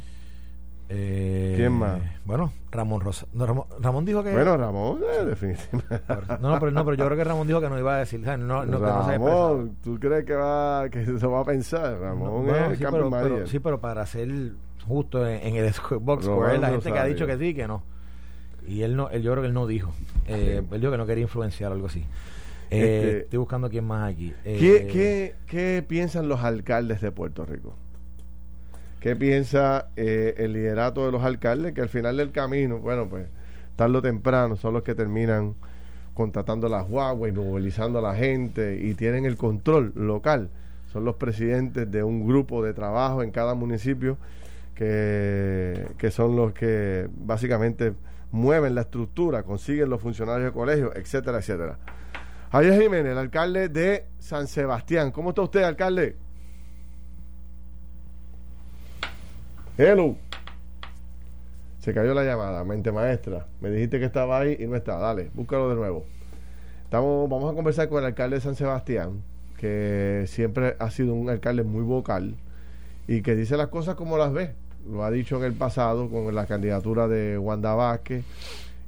[0.93, 2.01] Eh, ¿Quién más?
[2.25, 3.25] Bueno, Ramón Rosa.
[3.33, 4.33] Ramón, dijo que.
[4.33, 6.01] Bueno, Ramón, eh, definitivamente.
[6.41, 8.19] No, pero, no, pero yo creo que Ramón dijo que no iba a decir.
[8.19, 11.97] no, no, Ramón, ¿tú crees que, va, que se va a pensar?
[11.97, 14.51] Ramón es sí, pero, sí, pero para ser
[14.85, 17.83] justo en, el box score, la gente que ha dicho que sí, que no.
[18.67, 19.91] Y él no, él, yo creo que él no dijo.
[20.27, 22.05] Eh, él dijo que no quería influenciar o algo así.
[22.69, 24.33] Eh, este, estoy buscando quién más aquí.
[24.43, 27.75] ¿qué, eh, qué, qué, piensan los alcaldes de Puerto Rico?
[28.99, 31.73] ¿Qué piensa el liderato de los alcaldes?
[31.73, 33.27] Que al final del camino, bueno, pues
[33.75, 35.55] tarde o temprano son los que terminan
[36.13, 40.49] contratando las guaguas y movilizando a la gente y tienen el control local.
[40.91, 44.17] Son los presidentes de un grupo de trabajo en cada municipio
[44.75, 47.93] que, que son los que básicamente
[48.31, 51.77] mueven la estructura, consiguen los funcionarios de colegio, etcétera, etcétera.
[52.51, 55.11] Javier Jiménez, el alcalde de San Sebastián.
[55.11, 56.17] ¿Cómo está usted, alcalde?
[59.77, 60.17] Hello.
[61.79, 63.47] Se cayó la llamada, mente maestra.
[63.59, 64.97] Me dijiste que estaba ahí y no está.
[64.97, 66.05] Dale, búscalo de nuevo.
[66.83, 69.23] Estamos, vamos a conversar con el alcalde de San Sebastián,
[69.57, 72.35] que siempre ha sido un alcalde muy vocal
[73.07, 74.53] y que dice las cosas como las ve.
[74.89, 78.23] Lo ha dicho en el pasado con la candidatura de Wanda Vázquez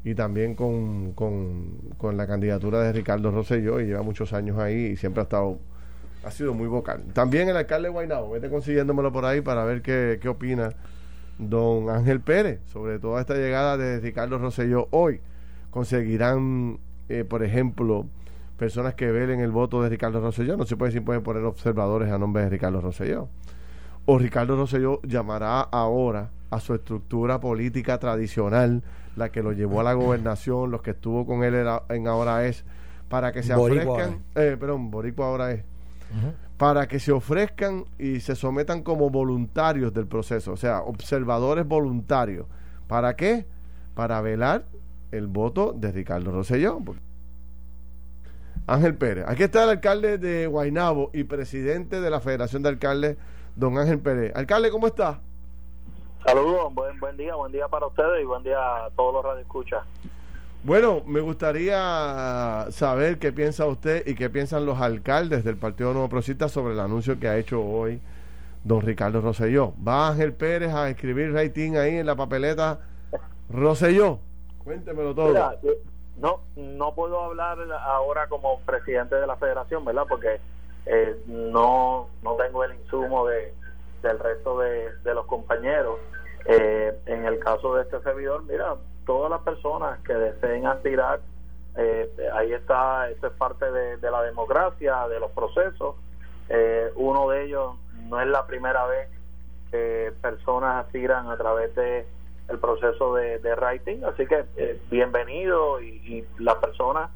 [0.04, 4.98] y también con, con, la candidatura de Ricardo Rosselló y lleva muchos años ahí y
[4.98, 5.58] siempre ha estado
[6.26, 7.04] ha sido muy vocal.
[7.14, 10.72] También el alcalde de Guaynabo, vete consiguiéndomelo por ahí para ver qué, qué opina
[11.38, 15.20] don Ángel Pérez sobre toda esta llegada de Ricardo Rosselló hoy.
[15.70, 16.80] Conseguirán,
[17.10, 18.06] eh, por ejemplo,
[18.58, 20.56] personas que velen el voto de Ricardo Rosselló.
[20.56, 23.28] No se puede si pueden poner observadores a nombre de Ricardo Rosselló.
[24.06, 28.84] O Ricardo Rosselló llamará ahora a su estructura política tradicional,
[29.16, 32.66] la que lo llevó a la gobernación, los que estuvo con él en ahora es,
[33.10, 35.64] para que se ofrezcan, eh, perdón, Boricua ahora es,
[36.58, 42.46] para que se ofrezcan y se sometan como voluntarios del proceso, o sea, observadores voluntarios.
[42.88, 43.46] ¿Para qué?
[43.96, 44.66] Para velar
[45.12, 46.80] el voto de Ricardo Rosselló.
[48.66, 49.26] Ángel Pérez.
[49.28, 53.18] Aquí está el alcalde de Guainabo y presidente de la Federación de Alcaldes,
[53.56, 54.36] don Ángel Pérez.
[54.36, 55.20] Alcalde, ¿cómo está?
[56.26, 59.84] Saludos, buen, buen día, buen día para ustedes y buen día a todos los radioescuchas.
[60.64, 66.08] Bueno, me gustaría saber qué piensa usted y qué piensan los alcaldes del Partido Nuevo
[66.08, 68.00] Progresista sobre el anuncio que ha hecho hoy
[68.64, 69.74] don Ricardo Rosselló.
[69.86, 72.80] ¿Va Ángel Pérez a escribir rating ahí en la papeleta
[73.50, 74.20] Rosselló?
[74.64, 75.34] Cuéntemelo todo.
[76.18, 80.06] no, no puedo hablar ahora como presidente de la federación, ¿verdad?
[80.08, 80.40] Porque
[80.86, 83.54] eh, no, no tengo el insumo de,
[84.02, 86.00] del resto de, los compañeros.
[86.46, 91.22] Eh, en el caso de este servidor, mira, todas las personas que deseen aspirar,
[91.76, 95.96] eh, ahí está, eso es parte de, la democracia, de los procesos.
[96.50, 97.76] Eh, uno de ellos
[98.10, 99.10] no es la primera vez
[99.72, 102.06] que personas aspiran a través de
[102.50, 107.10] el proceso de, de writing, así que eh, bienvenido y, las personas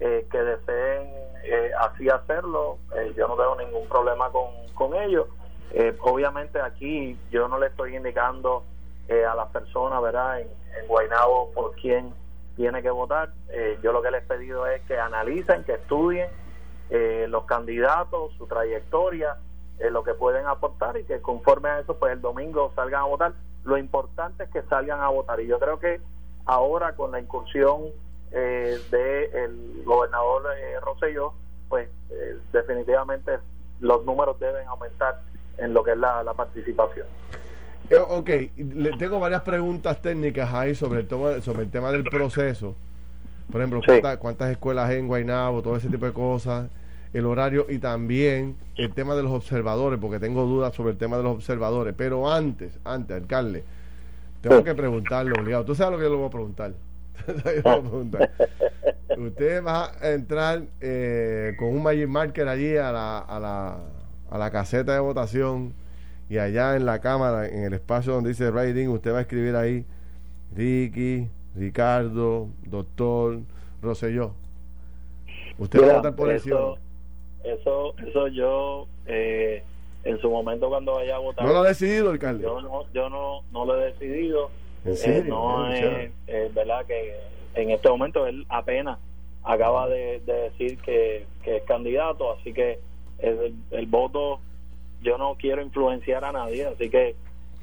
[0.00, 1.12] que deseen
[1.78, 2.78] así hacerlo,
[3.14, 5.28] yo no tengo ningún problema con, con ello.
[6.00, 8.64] obviamente aquí yo no le estoy indicando
[9.10, 10.40] a las personas, ¿verdad?
[10.40, 12.14] En, en Guaynabo por quién
[12.56, 13.30] tiene que votar.
[13.50, 16.28] Eh, yo lo que les he pedido es que analicen, que estudien
[16.90, 19.36] eh, los candidatos, su trayectoria,
[19.78, 23.06] eh, lo que pueden aportar y que conforme a eso, pues el domingo salgan a
[23.06, 23.32] votar.
[23.64, 25.40] Lo importante es que salgan a votar.
[25.40, 26.00] Y yo creo que
[26.44, 27.86] ahora con la incursión
[28.30, 30.42] del de gobernador
[30.82, 31.34] Rosselló,
[31.68, 31.88] pues
[32.52, 33.38] definitivamente
[33.80, 35.20] los números deben aumentar
[35.58, 37.06] en lo que es la participación.
[37.90, 42.04] Eh, ok, le tengo varias preguntas técnicas ahí sobre el, tema, sobre el tema del
[42.04, 42.76] proceso.
[43.50, 43.80] Por ejemplo,
[44.20, 45.60] ¿cuántas, escuelas hay en Guaynabo?
[45.60, 46.70] Todo ese tipo de cosas.
[47.12, 51.16] El horario y también el tema de los observadores, porque tengo dudas sobre el tema
[51.16, 51.92] de los observadores.
[51.98, 53.64] Pero antes, antes, alcalde,
[54.40, 55.64] tengo que preguntarle obligado.
[55.64, 56.72] ¿Tú sabes lo que yo le voy a preguntar?
[59.18, 63.78] Usted va a entrar eh, con un Magic Marker allí a la, a, la,
[64.30, 65.74] a la caseta de votación
[66.28, 69.56] y allá en la cámara, en el espacio donde dice writing, usted va a escribir
[69.56, 69.84] ahí
[70.56, 73.40] Ricky, Ricardo, doctor,
[73.82, 74.32] Roselló.
[75.58, 76.78] Usted va a votar por eso,
[77.44, 79.62] eso, eso yo eh,
[80.04, 81.44] en su momento cuando vaya a votar.
[81.44, 82.44] ¿No lo ha decidido, alcalde?
[82.44, 84.50] Yo no, yo no, no lo he decidido.
[84.84, 86.10] Eh, no es,
[86.54, 87.16] verdad que
[87.54, 88.98] en este momento él apenas
[89.42, 92.78] acaba de, decir que, es candidato, así que
[93.18, 94.40] el, el voto
[95.02, 97.14] yo no quiero influenciar a nadie, así que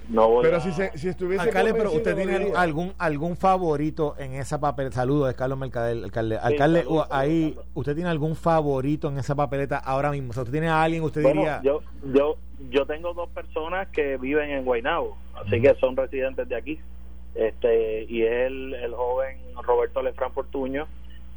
[0.09, 4.59] no voy pero si, si estuviese alcalde pero usted tiene algún algún favorito en esa
[4.59, 10.11] papeleta saludos Carlos Mercader alcalde alcalde ahí usted tiene algún favorito en esa papeleta ahora
[10.11, 11.81] mismo o sea, usted tiene a alguien usted diría yo
[12.13, 12.37] yo
[12.69, 16.79] yo tengo dos personas que viven en Guaynabo así que son residentes de aquí
[17.37, 20.87] este y es el, el joven Roberto Lefran Fortuño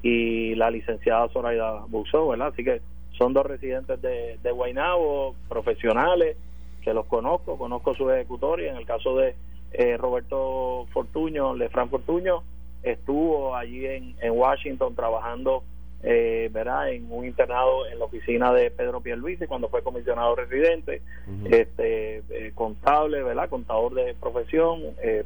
[0.02, 2.80] y la licenciada Zoraida Buxó verdad así que
[3.20, 6.38] son dos residentes de, de Guaynabo, profesionales,
[6.80, 8.70] que los conozco, conozco su ejecutoria.
[8.70, 9.34] En el caso de
[9.72, 12.42] eh, Roberto Fortuño, Lefran Fortuño,
[12.82, 15.62] estuvo allí en, en Washington trabajando
[16.02, 16.92] eh, ¿verdad?
[16.92, 21.02] en un internado en la oficina de Pedro Pierluisi cuando fue comisionado residente,
[21.50, 23.48] este eh, contable, ¿verdad?
[23.48, 25.24] contador de profesión, eh,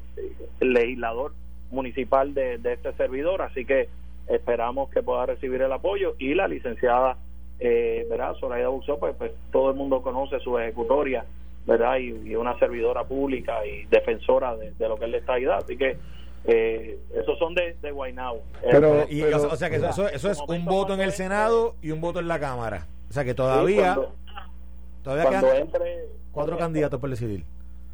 [0.60, 1.32] legislador
[1.70, 3.88] municipal de, de este servidor, así que
[4.28, 7.16] esperamos que pueda recibir el apoyo y la licenciada
[7.60, 8.34] eh, ¿verdad?
[8.34, 11.24] Soraya Buxó, pues, pues, todo el mundo conoce su ejecutoria,
[11.66, 11.98] ¿verdad?
[11.98, 15.58] Y, una servidora pública y defensora de, lo que es la estadidad.
[15.58, 15.96] Así que
[16.46, 18.42] eh, esos son de, de Guaynabo.
[18.70, 22.00] Pero, eh, o, sea que eso, eso es un voto en el Senado y un
[22.00, 22.86] voto en la Cámara.
[23.08, 23.98] O sea que todavía,
[25.02, 27.44] todavía quedan entre, cuatro candidatos por decidir.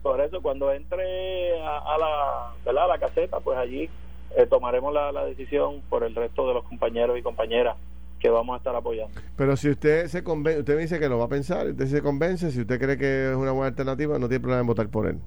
[0.03, 2.85] Por eso, cuando entre a, la, ¿verdad?
[2.85, 3.89] a la caseta, pues allí
[4.37, 7.77] eh, tomaremos la, la decisión por el resto de los compañeros y compañeras
[8.19, 9.19] que vamos a estar apoyando.
[9.37, 12.03] Pero si usted se convence, usted me dice que lo va a pensar, usted se
[12.03, 15.07] convence, si usted cree que es una buena alternativa, no tiene problema en votar por
[15.07, 15.19] él.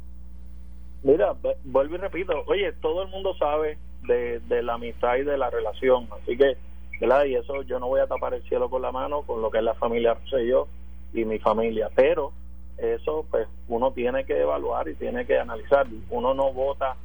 [1.03, 5.37] Mira, vuelvo y repito, oye, todo el mundo sabe de, de la amistad y de
[5.37, 6.57] la relación, así que,
[6.99, 7.25] ¿verdad?
[7.25, 9.57] Y eso yo no voy a tapar el cielo con la mano con lo que
[9.57, 10.67] es la familia yo
[11.13, 12.31] y mi familia, pero
[12.77, 15.87] eso pues uno tiene que evaluar y tiene que analizar.
[16.09, 16.95] Uno no vota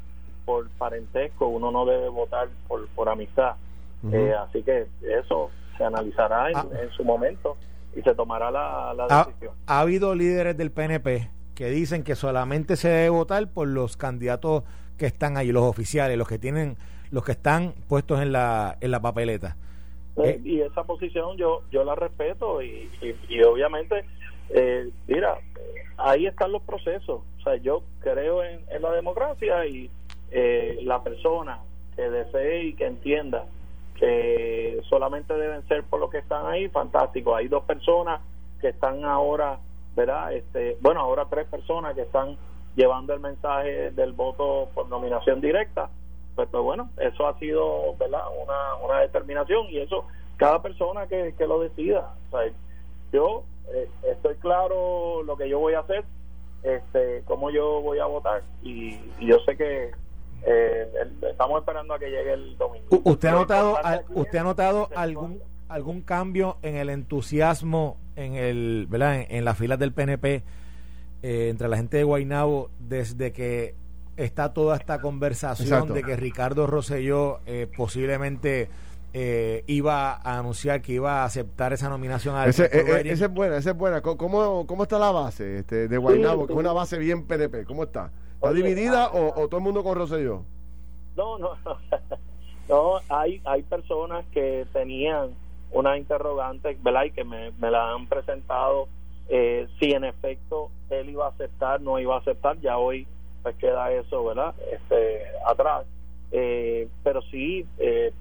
[0.45, 3.57] por parentesco, uno no debe votar por, por amistad.
[4.13, 6.67] Eh, así que eso se analizará en, ah.
[6.97, 7.57] su momento
[7.97, 9.55] y se tomará la, decisión.
[9.67, 11.29] Ha, habido líderes del PNP
[11.59, 14.63] que dicen que solamente se debe votar por los candidatos
[14.97, 16.77] que están ahí, los oficiales, los que tienen,
[17.11, 19.57] los que están puestos en la, en la papeleta.
[20.19, 22.89] Eh, eh, y esa posición yo yo la respeto y,
[23.29, 24.05] y, obviamente
[24.51, 25.35] eh, mira
[25.97, 29.91] ahí están los procesos o sea yo creo en, en la democracia y
[30.83, 31.59] la persona
[31.97, 33.47] que desee y que entienda
[33.97, 37.35] que solamente deben ser por lo que están ahí, fantástico.
[37.35, 38.21] Hay dos personas
[38.61, 39.59] que están ahora,
[39.99, 40.33] ¿verdad?
[40.33, 42.37] Este, bueno, ahora tres personas que están
[42.77, 45.91] llevando el mensaje del voto por nominación directa.
[46.37, 48.23] Pues, pues bueno, eso ha sido, ¿verdad?
[48.41, 50.05] Una, una determinación y eso
[50.37, 52.15] cada persona que, que lo decida.
[52.31, 52.53] O sea,
[53.13, 53.43] yo
[53.75, 56.05] eh, estoy claro lo que yo voy a hacer,
[56.63, 59.91] este, cómo yo voy a votar y yo sé que
[60.47, 60.89] eh,
[61.29, 62.87] estamos esperando a que llegue el domingo.
[63.03, 63.77] ¿Usted ha notado,
[64.11, 69.25] usted ha notado algún algún cambio en el entusiasmo en el, ¿verdad?
[69.29, 70.43] En, las filas del PNP
[71.23, 73.75] eh, entre la gente de Guaynabo desde que
[74.17, 78.69] está toda esta conversación de que Ricardo Rosselló eh, posiblemente
[79.15, 83.57] eh, iba a anunciar que iba a aceptar esa nominación a ese, esa es buena,
[83.57, 84.03] esa es buena.
[84.03, 86.47] ¿Cómo, cómo está la base este, de Guaynabo?
[86.47, 87.65] que es una base bien PNP.
[87.65, 88.11] ¿Cómo está?
[88.35, 90.43] ¿Está dividida ah, o, todo el mundo con Rosselló?
[91.17, 91.51] No, no,
[92.69, 95.31] no, hay, hay personas que tenían
[95.73, 97.05] una interrogante, ¿verdad?
[97.05, 98.89] Y que me, me la han presentado
[99.29, 103.07] eh, si en efecto él iba a aceptar, no iba a aceptar, ya hoy
[103.43, 104.55] pues queda eso, ¿verdad?
[104.73, 105.87] Este, atrás.
[106.31, 108.13] Eh, pero sí eh,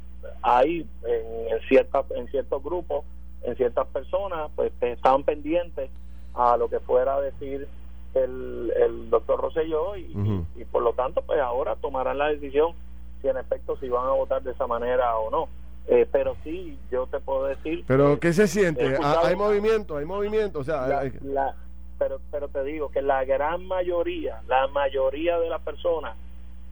[0.42, 3.06] hay en, cierta, en ciertos grupos,
[3.44, 5.90] en ciertas personas, pues estaban pendientes
[6.34, 7.68] a lo que fuera a decir
[8.14, 12.74] el, el doctor Rosselló y, y, por lo tanto pues ahora tomarán la decisión
[13.22, 15.48] si en efecto si van a votar de esa manera o no.
[15.88, 17.86] Eh, pero sí, yo te puedo decir...
[17.88, 18.98] ¿Pero qué se siente?
[19.02, 19.96] Ah, ¿Hay movimiento?
[19.96, 20.60] ¿Hay movimiento?
[20.60, 20.86] O sea,
[21.22, 21.56] la,
[21.98, 26.16] pero, pero te digo que la gran mayoría, la mayoría de las personas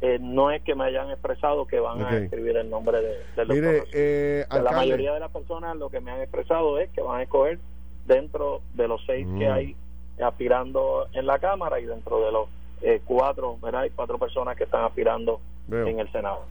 [0.02, 3.48] eh, no es que me hayan expresado que van a escribir el nombre de, del
[3.48, 3.88] doctor.
[3.94, 7.24] Eh, la mayoría de las personas lo que me han expresado es que van a
[7.24, 7.60] escoger
[8.06, 9.52] dentro de los seis que mm.
[9.52, 9.76] hay
[10.22, 12.50] aspirando en la Cámara y dentro de los
[12.82, 13.82] eh, cuatro, ¿verdad?
[13.82, 15.40] Hay cuatro personas que están aspirando
[15.72, 16.44] en el Senado.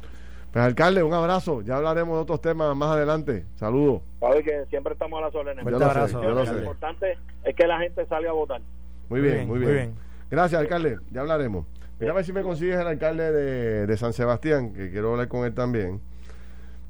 [0.54, 1.62] Pues alcalde, un abrazo.
[1.62, 3.44] Ya hablaremos de otros temas más adelante.
[3.56, 4.02] Saludos.
[4.20, 5.66] Sabe que siempre estamos a las órdenes.
[5.66, 6.22] Un abrazo.
[6.22, 8.60] Lo, importante es que la gente salga a votar.
[9.08, 9.96] Muy bien, muy bien.
[10.30, 11.00] Gracias, alcalde.
[11.10, 11.66] Ya hablaremos.
[11.98, 15.26] Mira a ver si me consigues el alcalde de, de, San Sebastián, que quiero hablar
[15.26, 16.00] con él también,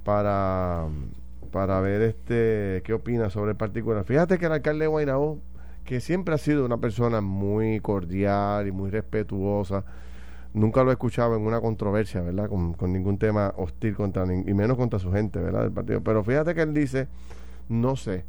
[0.05, 0.85] para,
[1.51, 4.05] para ver este qué opina sobre el particular.
[4.05, 5.39] Fíjate que el alcalde de Guaynabo
[5.87, 9.85] que siempre ha sido una persona muy cordial y muy respetuosa.
[10.55, 12.49] Nunca lo he escuchado en una controversia, ¿verdad?
[12.49, 15.63] Con, ningún tema hostil contra y menos contra su gente, ¿verdad?
[15.63, 16.01] Del partido.
[16.01, 17.09] Pero fíjate que él dice,
[17.69, 18.25] no sé.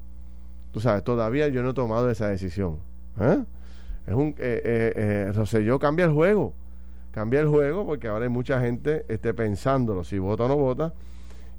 [0.72, 2.80] Tú sabes, todavía yo no he tomado esa decisión.
[3.20, 3.44] ¿eh?
[4.08, 6.54] Es un eh, eh, eh cambia el juego.
[7.12, 10.94] Cambia el juego porque ahora hay mucha gente esté pensándolo si vota o no vota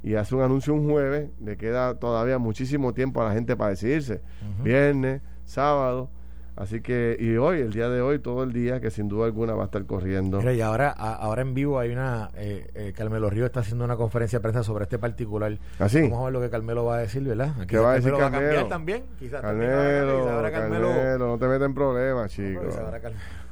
[0.02, 3.70] y hace un anuncio un jueves, le queda todavía muchísimo tiempo a la gente para
[3.70, 4.20] decidirse.
[4.62, 6.10] Viernes, sábado.
[6.56, 9.54] Así que, y hoy, el día de hoy, todo el día, que sin duda alguna
[9.54, 10.40] va a estar corriendo.
[10.50, 14.38] y ahora, ahora en vivo hay una, eh, eh, Carmelo Río está haciendo una conferencia
[14.38, 15.58] de prensa sobre este particular.
[15.78, 15.98] ¿Así?
[15.98, 17.52] ¿Ah, Vamos a ver lo que Carmelo va a decir, ¿verdad?
[17.68, 18.30] ¿Qué va a decir Carmelo?
[18.30, 19.42] Va a cambiar también, quizás.
[19.42, 22.62] Carmelo, Carmelo, no te metas en problemas, chico.
[22.80, 23.00] ahora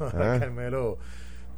[0.01, 0.37] ¿Ah?
[0.41, 0.97] Carmelo,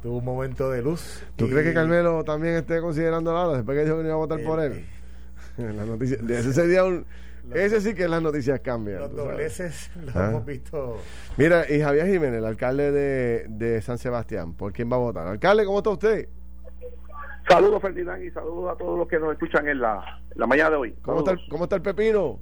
[0.03, 1.23] tuvo un momento de luz.
[1.37, 4.19] ¿Tú crees que Carmelo también esté considerando nada después que dijo que no iba a
[4.19, 4.85] votar por él?
[5.57, 7.05] la noticia, ese sería un
[7.53, 8.99] ese sí que las noticias cambian.
[8.99, 10.29] Los dobleces los ¿Ah?
[10.29, 10.97] hemos visto.
[11.37, 15.27] Mira, y Javier Jiménez, el alcalde de, de San Sebastián, ¿por quién va a votar?
[15.27, 16.29] Alcalde, ¿cómo está usted?
[17.47, 20.75] Saludos, Ferdinand, y saludos a todos los que nos escuchan en la, la mañana de
[20.75, 20.95] hoy.
[21.01, 22.39] ¿Cómo está, el, ¿Cómo está el pepino?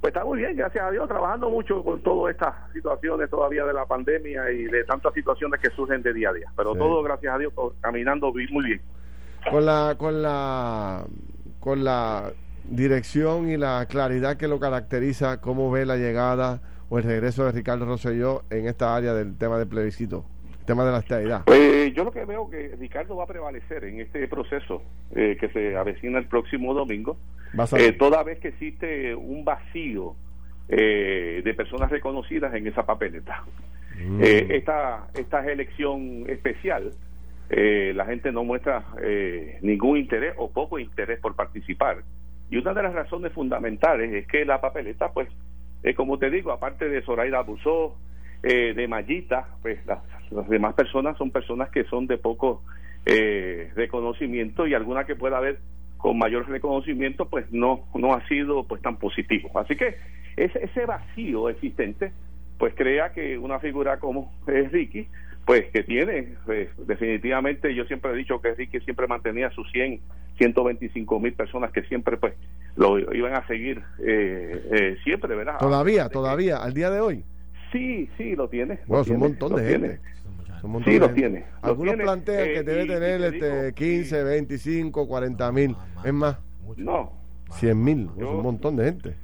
[0.00, 3.72] Pues está muy bien, gracias a Dios, trabajando mucho con todas estas situaciones todavía de
[3.72, 6.52] la pandemia y de tantas situaciones que surgen de día a día.
[6.56, 8.80] Pero todo, gracias a Dios, caminando muy bien.
[9.50, 11.04] Con la, con la,
[11.58, 12.32] con la
[12.70, 17.52] dirección y la claridad que lo caracteriza, cómo ve la llegada o el regreso de
[17.52, 20.24] Ricardo Rosselló en esta área del tema del plebiscito,
[20.60, 21.42] el tema de la estabilidad?
[21.46, 24.82] Pues yo lo que veo que Ricardo va a prevalecer en este proceso
[25.14, 27.16] eh, que se avecina el próximo domingo
[27.76, 30.14] eh, toda vez que existe un vacío
[30.68, 33.44] eh, de personas reconocidas en esa papeleta.
[33.98, 34.20] Mm.
[34.22, 36.92] Eh, esta, esta elección especial,
[37.48, 38.84] la gente no muestra
[39.62, 41.98] ningún interés o poco interés por participar.
[42.50, 45.28] Y una de las razones fundamentales es que la papeleta, pues,
[45.96, 47.96] como te digo, aparte de Zoraida Abusó,
[48.42, 49.98] de Mayita, pues las,
[50.30, 52.62] las, demás personas son personas que son de poco
[53.74, 55.58] reconocimiento y alguna que pueda haber
[55.96, 59.50] con mayor reconocimiento pues no no ha sido pues tan positivo.
[59.58, 59.96] Así que
[60.36, 62.12] ese, ese vacío existente
[62.58, 65.08] pues crea que una figura como es Ricky
[65.46, 70.00] pues que tiene pues, definitivamente yo siempre he dicho que Ricky siempre mantenía sus 100
[70.36, 72.34] 125 mil personas que siempre pues
[72.76, 77.24] lo iban a seguir eh, eh, siempre verdad todavía todavía al día de hoy
[77.72, 80.00] sí sí lo tiene bueno, es un montón de gente
[80.84, 81.44] sí, lo tiene.
[81.62, 85.76] Algunos plantean que eh, debe tener este 15, 25, 40 mil.
[86.04, 86.38] Es más,
[86.76, 87.12] no.
[87.52, 88.10] 100 mil.
[88.16, 89.14] Es un montón de gente.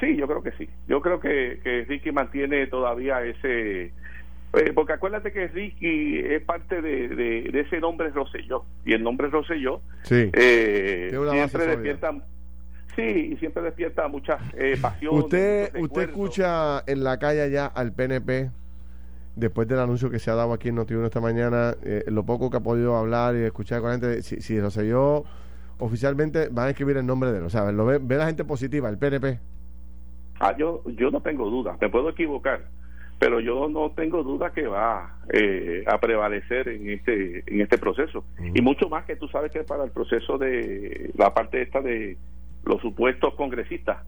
[0.00, 0.68] Sí, yo creo que sí.
[0.86, 3.92] Yo creo que, que Ricky mantiene todavía ese.
[4.54, 8.64] Eh, porque acuérdate que Ricky es parte de, de, ese nombre Roselló.
[8.84, 10.30] Y el nombre Roselló sí.
[10.32, 12.12] eh, siempre despierta.
[12.96, 15.14] Sí, y siempre despierta mucha eh, pasión.
[15.14, 18.50] ¿Usted, usted escucha en la calle allá al PNP
[19.38, 22.50] después del anuncio que se ha dado aquí en Notiuno esta mañana, eh, lo poco
[22.50, 25.24] que ha podido hablar y escuchar con la gente, si, si yo
[25.78, 28.44] oficialmente van a escribir el nombre de él, o sea, lo ve, ve la gente
[28.44, 29.38] positiva, el PNP.
[30.40, 32.64] Ah, yo, yo no tengo duda, me puedo equivocar,
[33.18, 38.24] pero yo no tengo duda que va eh, a prevalecer en este en este proceso.
[38.54, 42.16] Y mucho más que tú sabes que para el proceso de la parte esta de
[42.64, 43.98] los supuestos congresistas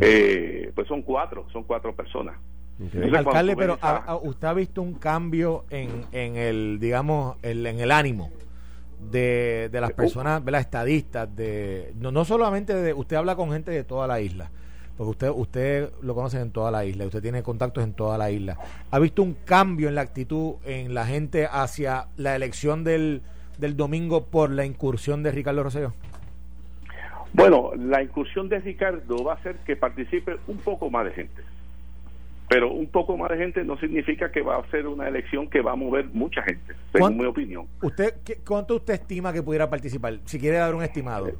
[0.00, 2.36] eh, pues son cuatro son cuatro personas.
[3.14, 3.78] Alcalde, pero
[4.22, 8.30] ¿usted ha visto un cambio en, en el, digamos, en el ánimo
[8.98, 9.94] de, de las uh.
[9.94, 11.34] personas, de las estadistas?
[11.36, 14.50] De, no, no solamente de, usted habla con gente de toda la isla,
[15.04, 18.30] porque usted, usted lo conoce en toda la isla, usted tiene contactos en toda la
[18.30, 18.58] isla.
[18.90, 23.22] ¿Ha visto un cambio en la actitud en la gente hacia la elección del,
[23.58, 25.92] del domingo por la incursión de Ricardo Rosselló?
[27.32, 31.42] Bueno, la incursión de Ricardo va a hacer que participe un poco más de gente
[32.52, 35.62] pero un poco más de gente no significa que va a ser una elección que
[35.62, 37.66] va a mover mucha gente, según mi opinión.
[37.80, 38.14] ¿Usted
[38.46, 40.18] ¿Cuánto usted estima que pudiera participar?
[40.26, 41.30] Si quiere dar un estimado.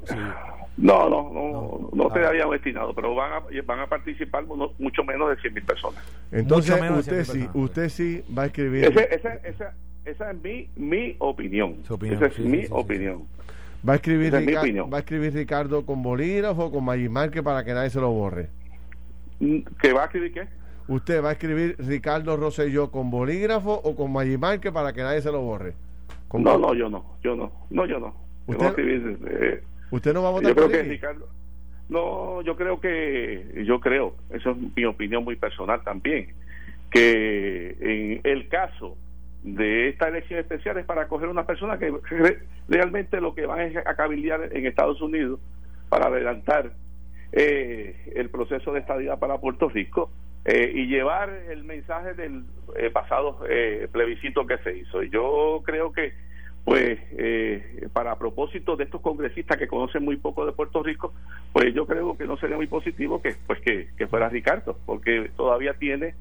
[0.75, 2.23] No, no, no, no, te ah.
[2.23, 4.43] daría un estimado, pero van a, van a participar
[4.79, 6.03] mucho menos de 100 mil personas.
[6.31, 8.85] Entonces, usted sí, usted sí va a escribir.
[8.85, 9.01] esa,
[9.33, 9.73] esa,
[10.05, 11.75] esa, es mi, mi opinión.
[11.83, 13.27] esa es mi opinión.
[13.87, 17.91] ¿Va a, escribir ¿Va a escribir Ricardo con bolígrafo o con Magimarque para que nadie
[17.91, 18.49] se lo borre?
[19.39, 20.62] Mm, ¿Que va a escribir qué?
[20.87, 25.31] ¿Usted va a escribir Ricardo Rosselló con bolígrafo o con Magimarque para que nadie se
[25.31, 25.73] lo borre?
[26.33, 28.15] no, no, yo no, yo no, no, yo no.
[28.47, 31.27] ¿Usted, eh, ¿usted no va a votar yo creo que Ricardo,
[31.89, 36.33] No, yo creo que, yo creo, eso es mi opinión muy personal también,
[36.89, 38.97] que en el caso
[39.43, 41.93] de esta elección especial es para coger una persona que
[42.67, 45.39] realmente lo que van es a cabildear en Estados Unidos
[45.89, 46.71] para adelantar
[47.31, 50.09] eh, el proceso de estadía para Puerto Rico
[50.45, 52.43] eh, y llevar el mensaje del
[52.75, 55.01] eh, pasado eh, plebiscito que se hizo.
[55.03, 56.13] Yo creo que,
[56.65, 56.99] pues,
[57.93, 61.13] para propósito de estos congresistas que conocen muy poco de Puerto Rico,
[61.51, 65.73] pues yo creo que no sería muy positivo que, pues, que, fuera Ricardo, porque todavía
[65.75, 66.15] tiene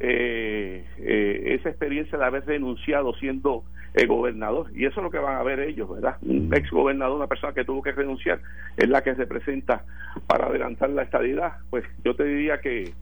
[0.00, 3.64] esa experiencia de haber renunciado siendo
[4.08, 6.16] gobernador y eso es lo que van a ver ellos, ¿verdad?
[6.22, 8.40] Un ex gobernador, una persona que tuvo que renunciar,
[8.76, 9.84] es la que representa
[10.26, 11.52] para adelantar la estadidad.
[11.70, 12.92] Pues yo te diría que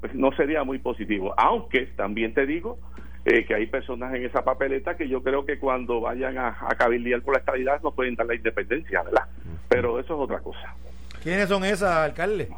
[0.00, 1.34] pues no sería muy positivo.
[1.36, 2.78] Aunque también te digo
[3.24, 6.74] eh, que hay personas en esa papeleta que yo creo que cuando vayan a, a
[6.76, 9.24] cabildear por la estabilidad no pueden dar la independencia, ¿verdad?
[9.68, 10.74] Pero eso es otra cosa.
[11.22, 12.48] ¿Quiénes son esas, alcalde?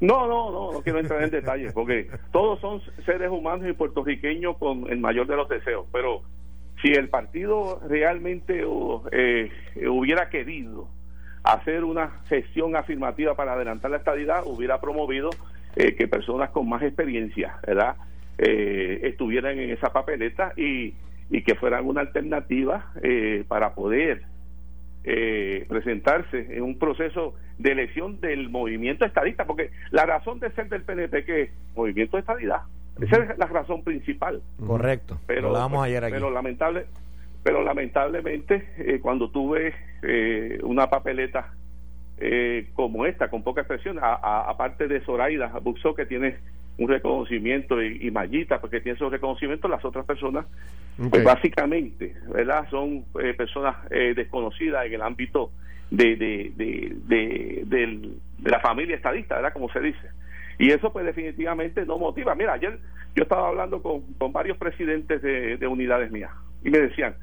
[0.00, 4.58] No, no, no, no quiero entrar en detalles, porque todos son seres humanos y puertorriqueños
[4.58, 6.22] con el mayor de los deseos, pero
[6.82, 8.62] si el partido realmente
[9.12, 9.50] eh,
[9.88, 10.88] hubiera querido
[11.42, 15.30] hacer una gestión afirmativa para adelantar la estadidad, hubiera promovido
[15.78, 17.96] eh, que personas con más experiencia, ¿verdad?
[18.38, 20.94] Eh, estuvieran en esa papeleta y,
[21.28, 24.22] y que fueran una alternativa eh, para poder
[25.68, 30.82] presentarse en un proceso de elección del movimiento estadista, porque la razón de ser del
[30.82, 32.62] PNP que es movimiento de estadidad,
[33.00, 34.42] esa es la razón principal.
[34.66, 35.20] Correcto.
[35.28, 36.12] Pero, vamos ayer aquí.
[36.12, 36.86] pero lamentable,
[37.44, 39.74] pero lamentablemente cuando tuve
[40.64, 41.52] una papeleta
[42.18, 46.36] eh, como esta, con poca expresión, aparte de Zoraida Buxó, que tiene
[46.78, 50.46] un reconocimiento, y, y Mayita, porque tiene esos reconocimientos, las otras personas
[51.10, 52.66] Pues básicamente, ¿verdad?
[52.70, 55.50] Son eh, personas eh, desconocidas en el ámbito
[55.90, 58.10] de, de, de, de,
[58.44, 59.52] la familia estadista, ¿verdad?
[59.52, 60.08] Como se dice.
[60.58, 62.34] Y eso pues definitivamente no motiva.
[62.34, 62.78] Mira, ayer
[63.14, 66.30] yo estaba hablando con, con varios presidentes de, unidades mías
[66.64, 67.14] y me decían,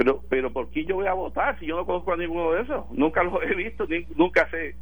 [0.00, 2.62] pero pero ¿por qué yo voy a votar si yo no conozco a ninguno de
[2.62, 2.90] esos?
[2.90, 4.74] Nunca los he visto, ni, nunca sé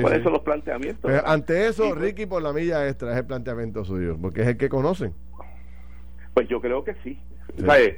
[0.00, 1.10] cuáles son los planteamientos.
[1.26, 4.68] ante eso, Ricky, por la milla extra es el planteamiento suyo, porque es el que
[4.68, 5.12] conocen.
[6.34, 7.18] Pues yo creo que sí.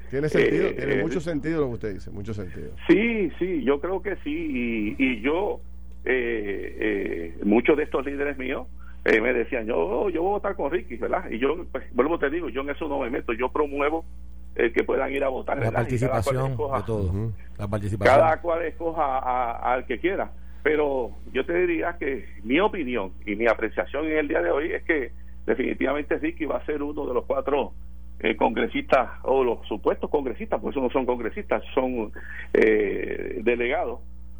[0.08, 2.70] tiene sentido, eh, tiene eh, mucho sentido lo que usted dice, mucho sentido.
[2.88, 4.30] Sí, sí, yo creo que sí.
[4.30, 5.60] Y, y yo,
[6.06, 8.66] eh, muchos de estos líderes míos,
[9.04, 11.30] me decían, yo, yo voy a votar con Ricky, ¿verdad?
[11.30, 14.06] Y yo, pues, vuelvo te digo, yo en eso no me meto, yo promuevo
[14.54, 15.58] el que puedan ir a votar.
[15.58, 17.12] La participación de todos.
[17.58, 18.16] La participación.
[18.16, 20.30] Cada cual escoja al que quiera.
[20.62, 24.72] Pero yo te diría que mi opinión y mi apreciación en el día de hoy
[24.72, 25.10] es que
[25.46, 27.72] definitivamente Ricky va a ser uno de los cuatro
[28.20, 32.12] eh, congresistas o los supuestos congresistas, pues eso no son congresistas, son
[32.54, 33.98] eh, delegados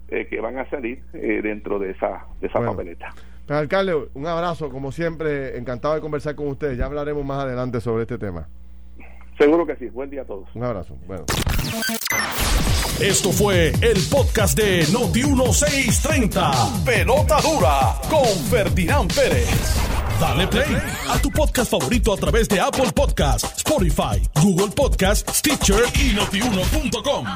[0.09, 3.13] eh, que van a salir dentro de esa, de esa papeleta.
[3.47, 6.79] Pues, alcalde, un abrazo, como siempre, encantado de conversar con ustedes.
[6.79, 8.47] Ya hablaremos más adelante sobre este tema.
[9.43, 9.89] Seguro que sí.
[9.89, 10.49] Buen día a todos.
[10.55, 10.97] Un abrazo.
[11.05, 11.25] Bueno.
[13.01, 16.85] Esto fue el podcast de Noti 1630.
[16.85, 19.49] Pelota dura con Ferdinand Pérez.
[20.21, 20.77] Dale play
[21.09, 27.27] a tu podcast favorito a través de Apple Podcasts, Spotify, Google Podcasts, Stitcher y notiuno.com.